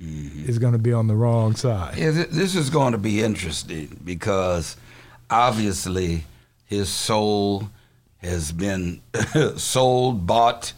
[0.00, 1.96] is going to be on the wrong side.
[1.96, 4.76] Yeah, th- this is going to be interesting because
[5.30, 6.24] obviously
[6.66, 7.68] his soul
[8.18, 9.00] has been
[9.56, 10.72] sold, bought,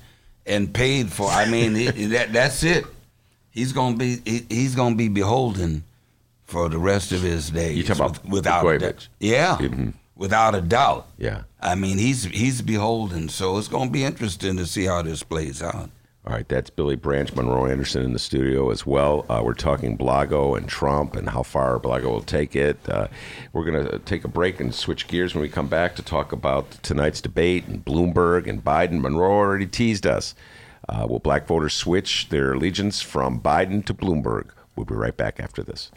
[0.44, 1.28] and paid for.
[1.30, 2.84] I mean, he, that that's it.
[3.50, 5.84] He's going to be he, he's going to be beholden
[6.44, 7.76] for the rest of his days.
[7.76, 8.80] You talk about without a Blagojevich.
[8.80, 9.08] doubt.
[9.20, 9.94] Yeah, Mhm.
[10.16, 11.06] Without a doubt.
[11.18, 11.42] Yeah.
[11.60, 13.28] I mean, he's he's beholden.
[13.28, 15.90] So it's going to be interesting to see how this plays out.
[16.26, 19.24] All right, that's Billy Branch, Monroe Anderson in the studio as well.
[19.28, 22.76] Uh, we're talking Blago and Trump and how far Blago will take it.
[22.88, 23.06] Uh,
[23.52, 26.32] we're going to take a break and switch gears when we come back to talk
[26.32, 29.00] about tonight's debate and Bloomberg and Biden.
[29.00, 30.34] Monroe already teased us.
[30.88, 34.50] Uh, will black voters switch their allegiance from Biden to Bloomberg?
[34.74, 35.92] We'll be right back after this.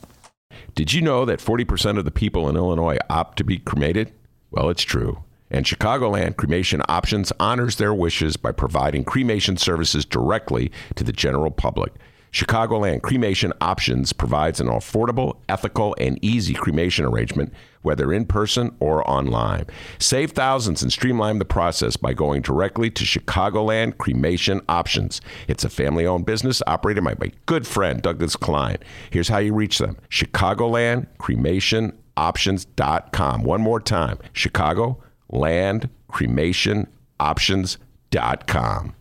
[0.76, 4.12] Did you know that 40% of the people in Illinois opt to be cremated?
[4.52, 5.24] Well, it's true.
[5.52, 11.52] And Chicagoland Cremation Options honors their wishes by providing cremation services directly to the general
[11.52, 11.94] public.
[12.32, 19.08] Chicagoland Cremation Options provides an affordable, ethical, and easy cremation arrangement, whether in person or
[19.10, 19.66] online.
[19.98, 25.22] Save thousands and streamline the process by going directly to Chicagoland Cremation Options.
[25.48, 28.78] It's a family owned business operated by my good friend Douglas Klein.
[29.10, 33.44] Here's how you reach them Chicagoland Cremation Options.com.
[33.44, 36.88] One more time Chicago Land Cremation
[37.20, 38.94] Options.com.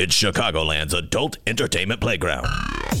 [0.00, 2.46] It's Chicagoland's adult entertainment playground.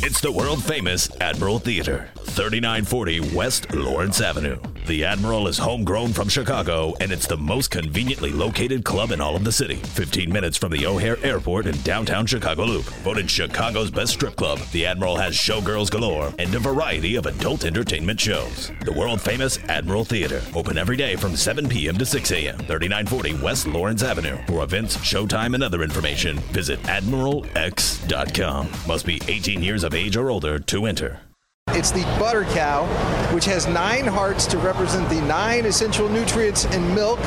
[0.00, 4.58] It's the world famous Admiral Theater, 3940 West Lawrence Avenue.
[4.86, 9.36] The Admiral is homegrown from Chicago, and it's the most conveniently located club in all
[9.36, 9.76] of the city.
[9.76, 12.86] 15 minutes from the O'Hare Airport in downtown Chicago Loop.
[13.04, 17.64] Voted Chicago's best strip club, the Admiral has showgirls galore and a variety of adult
[17.64, 18.72] entertainment shows.
[18.84, 21.96] The world famous Admiral Theater, open every day from 7 p.m.
[21.98, 22.56] to 6 a.m.
[22.58, 24.38] 3940 West Lawrence Avenue.
[24.46, 28.68] For events, showtime, and other information, visit admiralx.com.
[28.86, 31.20] Must be 18 years of age or older to enter.
[31.68, 32.86] It's the butter cow,
[33.34, 37.20] which has nine hearts to represent the nine essential nutrients in milk.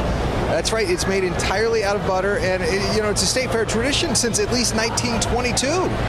[0.49, 3.51] That's right, it's made entirely out of butter, and it, you know it's a state
[3.51, 6.07] fair tradition since at least 1922.